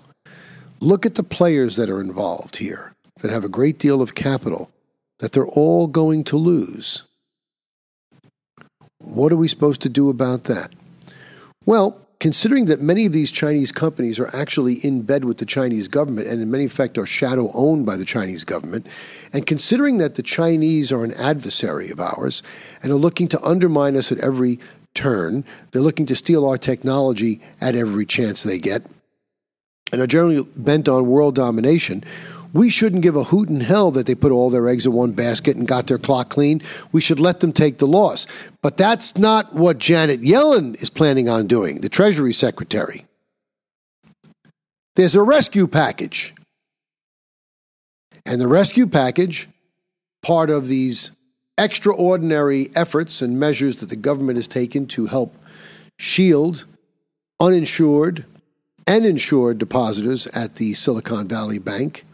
look 0.80 1.06
at 1.06 1.14
the 1.14 1.22
players 1.22 1.76
that 1.76 1.88
are 1.88 2.02
involved 2.02 2.56
here 2.56 2.92
that 3.20 3.30
have 3.30 3.44
a 3.44 3.48
great 3.48 3.78
deal 3.78 4.02
of 4.02 4.14
capital 4.14 4.70
that 5.18 5.32
they're 5.32 5.46
all 5.46 5.86
going 5.86 6.24
to 6.24 6.36
lose. 6.36 7.04
What 8.98 9.32
are 9.32 9.36
we 9.36 9.48
supposed 9.48 9.82
to 9.82 9.88
do 9.88 10.08
about 10.08 10.44
that? 10.44 10.72
Well, 11.66 12.00
considering 12.20 12.64
that 12.66 12.80
many 12.80 13.04
of 13.04 13.12
these 13.12 13.30
Chinese 13.30 13.70
companies 13.70 14.18
are 14.18 14.34
actually 14.34 14.74
in 14.74 15.02
bed 15.02 15.24
with 15.24 15.38
the 15.38 15.44
Chinese 15.44 15.88
government 15.88 16.26
and 16.26 16.40
in 16.40 16.50
many 16.50 16.64
effect 16.64 16.96
are 16.96 17.06
shadow 17.06 17.50
owned 17.52 17.84
by 17.84 17.96
the 17.96 18.04
Chinese 18.04 18.44
government, 18.44 18.86
and 19.32 19.46
considering 19.46 19.98
that 19.98 20.14
the 20.14 20.22
Chinese 20.22 20.90
are 20.90 21.04
an 21.04 21.12
adversary 21.14 21.90
of 21.90 22.00
ours 22.00 22.42
and 22.82 22.92
are 22.92 22.96
looking 22.96 23.28
to 23.28 23.42
undermine 23.42 23.96
us 23.96 24.10
at 24.10 24.18
every 24.20 24.58
turn, 24.94 25.44
they're 25.70 25.82
looking 25.82 26.06
to 26.06 26.16
steal 26.16 26.48
our 26.48 26.56
technology 26.56 27.40
at 27.60 27.74
every 27.74 28.06
chance 28.06 28.42
they 28.42 28.58
get, 28.58 28.82
and 29.92 30.00
are 30.00 30.06
generally 30.06 30.46
bent 30.56 30.88
on 30.88 31.06
world 31.06 31.34
domination, 31.34 32.02
we 32.54 32.70
shouldn't 32.70 33.02
give 33.02 33.16
a 33.16 33.24
hoot 33.24 33.50
in 33.50 33.60
hell 33.60 33.90
that 33.90 34.06
they 34.06 34.14
put 34.14 34.32
all 34.32 34.48
their 34.48 34.68
eggs 34.68 34.86
in 34.86 34.92
one 34.92 35.10
basket 35.10 35.56
and 35.56 35.66
got 35.66 35.88
their 35.88 35.98
clock 35.98 36.30
clean. 36.30 36.62
We 36.92 37.00
should 37.00 37.18
let 37.18 37.40
them 37.40 37.52
take 37.52 37.78
the 37.78 37.86
loss. 37.86 38.28
But 38.62 38.76
that's 38.76 39.18
not 39.18 39.54
what 39.54 39.78
Janet 39.78 40.22
Yellen 40.22 40.80
is 40.80 40.88
planning 40.88 41.28
on 41.28 41.48
doing, 41.48 41.80
the 41.80 41.88
Treasury 41.88 42.32
Secretary. 42.32 43.04
There's 44.94 45.16
a 45.16 45.22
rescue 45.22 45.66
package. 45.66 46.32
And 48.24 48.40
the 48.40 48.48
rescue 48.48 48.86
package, 48.86 49.48
part 50.22 50.48
of 50.48 50.68
these 50.68 51.10
extraordinary 51.58 52.70
efforts 52.76 53.20
and 53.20 53.38
measures 53.38 53.76
that 53.76 53.90
the 53.90 53.96
government 53.96 54.36
has 54.36 54.48
taken 54.48 54.86
to 54.86 55.06
help 55.06 55.36
shield 55.98 56.66
uninsured 57.40 58.24
and 58.86 59.04
insured 59.04 59.58
depositors 59.58 60.28
at 60.28 60.54
the 60.54 60.74
Silicon 60.74 61.26
Valley 61.26 61.58
Bank 61.58 62.04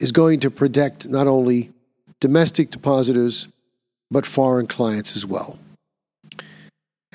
is 0.00 0.12
going 0.12 0.40
to 0.40 0.50
protect 0.50 1.06
not 1.06 1.26
only 1.26 1.72
domestic 2.20 2.70
depositors, 2.70 3.48
but 4.10 4.26
foreign 4.26 4.66
clients 4.66 5.16
as 5.16 5.26
well. 5.26 5.58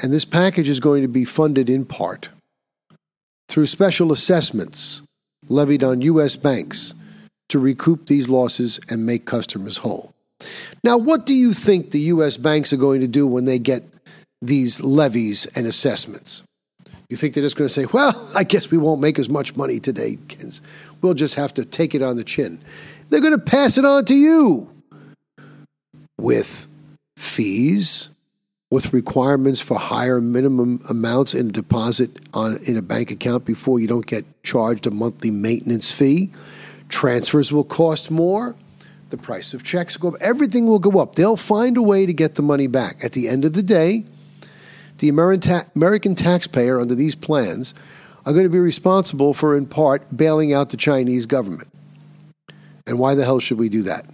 And 0.02 0.12
this 0.12 0.26
package 0.26 0.70
is 0.70 0.80
going 0.80 1.02
to 1.04 1.08
be 1.08 1.26
funded 1.26 1.70
in 1.70 1.86
part 1.86 2.30
through 3.48 3.68
special 3.68 4.12
assessments 4.12 5.02
levied 5.48 5.84
on 5.84 6.02
U.S. 6.02 6.36
banks 6.36 6.94
to 7.50 7.60
recoup 7.60 8.08
these 8.08 8.30
losses 8.30 8.80
and 8.90 9.06
make 9.06 9.26
customers 9.26 9.78
whole. 9.78 10.14
Now, 10.84 10.98
what 10.98 11.26
do 11.26 11.34
you 11.34 11.54
think 11.54 11.92
the 11.92 12.00
U.S. 12.00 12.38
banks 12.38 12.72
are 12.74 12.78
going 12.78 13.02
to 13.02 13.08
do 13.08 13.28
when 13.28 13.46
they 13.46 13.60
get 13.60 13.84
these 14.42 14.82
levies 14.82 15.46
and 15.56 15.68
assessments? 15.68 16.44
You 17.12 17.18
think 17.18 17.34
they're 17.34 17.44
just 17.44 17.58
going 17.58 17.68
to 17.68 17.74
say, 17.74 17.86
well, 17.92 18.32
I 18.36 18.46
guess 18.46 18.72
we 18.72 18.78
won't 18.78 19.02
make 19.02 19.20
as 19.20 19.30
much 19.30 19.58
money 19.58 19.80
today. 19.82 20.18
We'll 21.02 21.14
just 21.14 21.36
have 21.36 21.54
to 21.56 21.66
take 21.66 21.94
it 21.94 22.02
on 22.02 22.16
the 22.16 22.24
chin. 22.24 22.62
They're 23.10 23.20
going 23.20 23.34
to 23.34 23.38
pass 23.38 23.78
it 23.78 23.84
on 23.84 24.06
to 24.06 24.16
you 24.16 24.70
with 26.18 26.70
fees, 27.18 28.10
with 28.70 28.94
requirements 28.94 29.60
for 29.60 29.78
higher 29.78 30.22
minimum 30.22 30.82
amounts 30.90 31.34
in 31.34 31.50
a 31.50 31.52
deposit 31.52 32.12
on 32.34 32.58
in 32.66 32.78
a 32.78 32.82
bank 32.82 33.12
account 33.12 33.44
before 33.44 33.82
you 33.82 33.88
don't 33.88 34.06
get 34.06 34.24
charged 34.44 34.88
a 34.88 34.92
monthly 34.92 35.32
maintenance 35.32 35.92
fee. 35.92 36.32
Transfers 36.88 37.52
will 37.52 37.66
cost 37.66 38.10
more. 38.10 38.56
The 39.10 39.18
price 39.18 39.54
of 39.54 39.64
checks 39.64 40.00
will 40.00 40.12
go 40.12 40.16
up. 40.16 40.22
Everything 40.22 40.66
will 40.66 40.80
go 40.80 41.02
up. 41.02 41.16
They'll 41.16 41.36
find 41.36 41.76
a 41.76 41.82
way 41.82 42.06
to 42.06 42.14
get 42.14 42.36
the 42.36 42.42
money 42.42 42.68
back. 42.68 43.04
At 43.04 43.12
the 43.12 43.28
end 43.28 43.44
of 43.44 43.52
the 43.52 43.64
day, 43.64 44.06
the 45.02 45.10
American 45.10 46.16
taxpayer 46.16 46.80
under 46.80 46.96
these 46.96 47.16
plans 47.16 47.74
are 48.26 48.34
going 48.34 48.46
to 48.46 48.50
be 48.50 48.60
responsible 48.60 49.34
for, 49.34 49.58
in 49.58 49.66
part, 49.66 50.16
bailing 50.16 50.54
out 50.54 50.70
the 50.70 50.78
Chinese 50.78 51.26
government. 51.26 51.68
And 52.86 53.00
why 53.00 53.16
the 53.16 53.26
hell 53.26 53.40
should 53.40 53.58
we 53.58 53.68
do 53.68 53.82
that? 53.84 54.06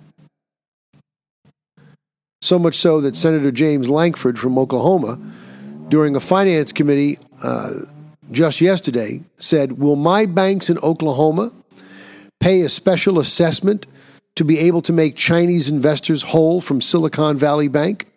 So 2.41 2.57
much 2.57 2.75
so 2.75 3.01
that 3.01 3.15
Senator 3.17 3.51
James 3.51 3.89
Lankford 3.89 4.39
from 4.39 4.57
Oklahoma, 4.57 5.19
during 5.89 6.15
a 6.15 6.21
finance 6.21 6.71
committee 6.71 7.19
uh, 7.43 7.73
just 8.31 8.61
yesterday, 8.61 9.21
said, 9.35 9.73
Will 9.73 9.97
my 9.97 10.25
banks 10.25 10.69
in 10.69 10.77
Oklahoma 10.79 11.51
pay 12.39 12.61
a 12.61 12.69
special 12.69 13.19
assessment 13.19 13.87
to 14.37 14.45
be 14.45 14.59
able 14.59 14.81
to 14.83 14.93
make 14.93 15.17
Chinese 15.17 15.69
investors 15.69 16.21
whole 16.21 16.61
from 16.61 16.79
Silicon 16.79 17.35
Valley 17.35 17.67
Bank? 17.67 18.07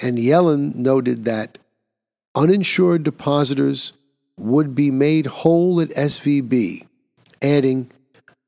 And 0.00 0.18
Yellen 0.18 0.74
noted 0.74 1.24
that 1.24 1.58
uninsured 2.34 3.02
depositors 3.02 3.92
would 4.38 4.74
be 4.74 4.90
made 4.90 5.26
whole 5.26 5.80
at 5.80 5.90
SVB, 5.90 6.86
adding, 7.42 7.90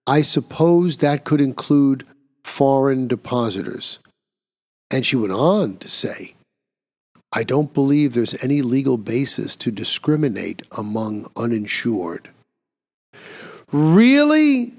I 0.07 0.23
suppose 0.23 0.99
that 0.99 1.25
could 1.25 1.41
include 1.41 2.07
foreign 2.43 3.09
depositors. 3.09 3.99
And 4.91 5.05
she 5.05 5.17
went 5.17 5.33
on 5.33 5.77
to 5.79 5.89
say, 5.89 6.35
I 7.33 7.43
don't 7.43 7.75
believe 7.75 8.13
there's 8.13 8.43
any 8.45 8.63
legal 8.63 8.97
basis 8.97 9.57
to 9.57 9.73
discriminate 9.73 10.63
among 10.77 11.27
uninsured. 11.37 12.31
Really? 13.73 14.75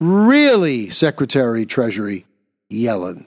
Really, 0.00 0.90
Secretary 0.90 1.64
Treasury 1.64 2.26
Yellen? 2.70 3.26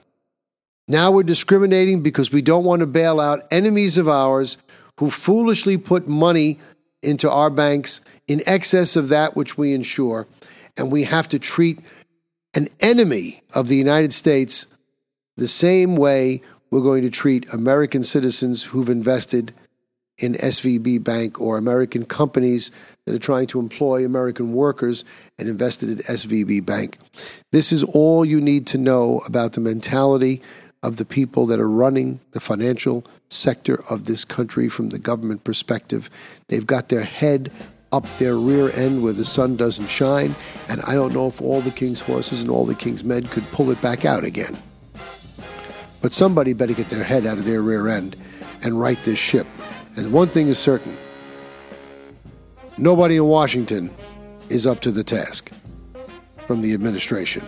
Now 0.88 1.10
we're 1.10 1.22
discriminating 1.22 2.02
because 2.02 2.32
we 2.32 2.42
don't 2.42 2.64
want 2.64 2.80
to 2.80 2.86
bail 2.86 3.20
out 3.20 3.46
enemies 3.50 3.98
of 3.98 4.08
ours 4.08 4.58
who 4.98 5.10
foolishly 5.10 5.78
put 5.78 6.08
money 6.08 6.58
into 7.02 7.30
our 7.30 7.50
banks 7.50 8.00
in 8.26 8.42
excess 8.46 8.96
of 8.96 9.08
that 9.08 9.36
which 9.36 9.56
we 9.56 9.74
insure. 9.74 10.26
And 10.76 10.90
we 10.90 11.04
have 11.04 11.28
to 11.28 11.38
treat 11.38 11.80
an 12.54 12.68
enemy 12.80 13.42
of 13.54 13.68
the 13.68 13.76
United 13.76 14.12
States 14.12 14.66
the 15.36 15.48
same 15.48 15.96
way 15.96 16.42
we're 16.70 16.80
going 16.80 17.02
to 17.02 17.10
treat 17.10 17.52
American 17.52 18.02
citizens 18.02 18.64
who've 18.64 18.88
invested 18.88 19.54
in 20.18 20.34
SVB 20.34 21.02
Bank 21.02 21.40
or 21.40 21.56
American 21.56 22.04
companies 22.04 22.70
that 23.06 23.14
are 23.14 23.18
trying 23.18 23.46
to 23.48 23.58
employ 23.58 24.04
American 24.04 24.52
workers 24.52 25.04
and 25.38 25.48
invested 25.48 25.88
in 25.88 25.98
SVB 25.98 26.64
Bank. 26.64 26.98
This 27.50 27.72
is 27.72 27.82
all 27.82 28.24
you 28.24 28.40
need 28.40 28.66
to 28.68 28.78
know 28.78 29.22
about 29.26 29.52
the 29.52 29.60
mentality 29.60 30.42
of 30.82 30.96
the 30.96 31.04
people 31.04 31.46
that 31.46 31.60
are 31.60 31.68
running 31.68 32.20
the 32.32 32.40
financial 32.40 33.04
sector 33.28 33.82
of 33.88 34.04
this 34.04 34.24
country 34.24 34.68
from 34.68 34.88
the 34.88 34.98
government 34.98 35.44
perspective. 35.44 36.10
They've 36.48 36.66
got 36.66 36.88
their 36.88 37.04
head 37.04 37.52
up 37.92 38.06
their 38.18 38.36
rear 38.36 38.70
end 38.70 39.02
where 39.02 39.12
the 39.12 39.24
sun 39.24 39.56
doesn't 39.56 39.88
shine, 39.88 40.34
and 40.68 40.80
I 40.82 40.94
don't 40.94 41.12
know 41.12 41.28
if 41.28 41.40
all 41.40 41.60
the 41.60 41.70
king's 41.70 42.00
horses 42.00 42.42
and 42.42 42.50
all 42.50 42.64
the 42.64 42.74
king's 42.74 43.04
men 43.04 43.24
could 43.24 43.44
pull 43.52 43.70
it 43.70 43.80
back 43.80 44.04
out 44.04 44.24
again. 44.24 44.56
But 46.00 46.14
somebody 46.14 46.52
better 46.52 46.72
get 46.72 46.88
their 46.88 47.04
head 47.04 47.26
out 47.26 47.38
of 47.38 47.44
their 47.44 47.62
rear 47.62 47.88
end 47.88 48.16
and 48.62 48.80
right 48.80 49.00
this 49.04 49.18
ship. 49.18 49.46
And 49.96 50.12
one 50.12 50.28
thing 50.28 50.48
is 50.48 50.58
certain 50.58 50.96
nobody 52.78 53.16
in 53.16 53.26
Washington 53.26 53.94
is 54.48 54.66
up 54.66 54.80
to 54.80 54.90
the 54.90 55.04
task 55.04 55.52
from 56.46 56.62
the 56.62 56.72
administration. 56.72 57.46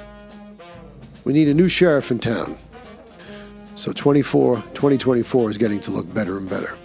We 1.24 1.32
need 1.32 1.48
a 1.48 1.54
new 1.54 1.68
sheriff 1.68 2.10
in 2.10 2.18
town. 2.18 2.56
So 3.76 3.92
24, 3.92 4.56
2024 4.56 5.50
is 5.50 5.58
getting 5.58 5.80
to 5.80 5.90
look 5.90 6.12
better 6.14 6.36
and 6.36 6.48
better. 6.48 6.76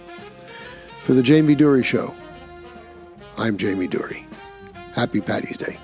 For 1.04 1.14
the 1.14 1.22
Jamie 1.22 1.54
Durie 1.54 1.82
Show, 1.82 2.14
I'm 3.36 3.56
Jamie 3.56 3.86
Durie. 3.86 4.26
Happy 4.94 5.20
Patty's 5.20 5.56
Day. 5.56 5.78